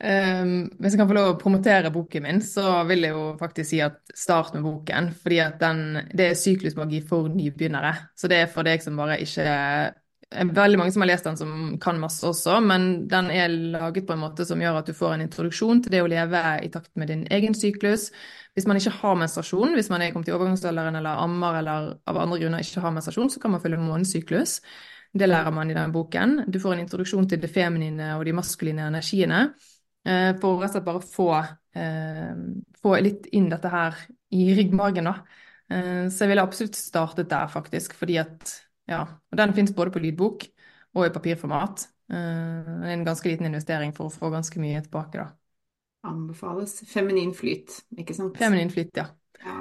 [0.04, 3.70] Um, hvis jeg kan få lov å promotere boken min, så vil jeg jo faktisk
[3.70, 5.14] si at start med boken.
[5.24, 5.40] fordi
[6.12, 7.94] det er syklusmagi for nybegynnere.
[8.20, 9.48] Så det er for deg som bare ikke
[10.34, 14.16] veldig mange som har lest den som kan masse også, men den er laget på
[14.16, 16.92] en måte som gjør at du får en introduksjon til det å leve i takt
[17.00, 18.10] med din egen syklus.
[18.54, 22.20] Hvis man ikke har menstruasjon, hvis man er kommet i overgangsalderen eller ammer eller av
[22.22, 24.60] andre grunner ikke har menstruasjon, så kan man følge månedssyklus.
[25.14, 26.40] Det lærer man i den boken.
[26.50, 29.48] Du får en introduksjon til det feminine og de maskuline energiene.
[30.04, 31.30] Eh, for rett og slett bare få,
[31.80, 32.34] eh,
[32.82, 33.96] få litt inn dette her
[34.32, 35.16] i ryggmargen, da.
[35.70, 37.94] Eh, så jeg ville absolutt startet der, faktisk.
[37.94, 40.48] Fordi at ja, og den finnes både på lydbok
[40.94, 41.88] og i papirformat.
[42.14, 45.32] Er en ganske liten investering for å få ganske mye tilbake, da.
[46.04, 46.82] Anbefales.
[46.90, 48.38] Feminin flyt, ikke sant?
[48.38, 49.08] Feminin flyt, ja.
[49.40, 49.58] ja.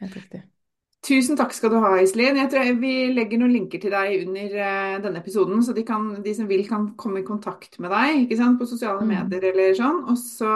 [0.00, 0.40] Helt riktig.
[1.04, 2.38] Tusen takk skal du ha, Iselin.
[2.40, 6.06] Jeg tror Vi legger noen linker til deg under uh, denne episoden, så de, kan,
[6.24, 8.56] de, som vil kan komme i kontakt med deg ikke sant?
[8.60, 9.12] på sosiale mm.
[9.12, 10.00] medier eller sånn.
[10.08, 10.54] Og så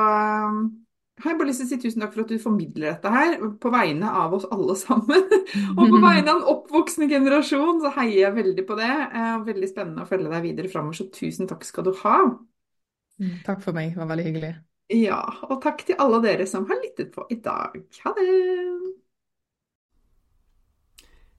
[1.22, 3.34] har jeg bare lyst til å si tusen takk for at du formidler dette her
[3.62, 5.24] på vegne av oss alle sammen.
[5.78, 8.92] og på vegne av en oppvoksende generasjon så heier jeg veldig på det.
[9.14, 12.20] Uh, veldig spennende å følge deg videre framover, så tusen takk skal du ha.
[13.18, 14.54] Mm, takk for meg, det var veldig hyggelig.
[14.94, 17.76] Ja, og takk til alle dere som har lyttet på i dag.
[18.04, 18.28] Ha det!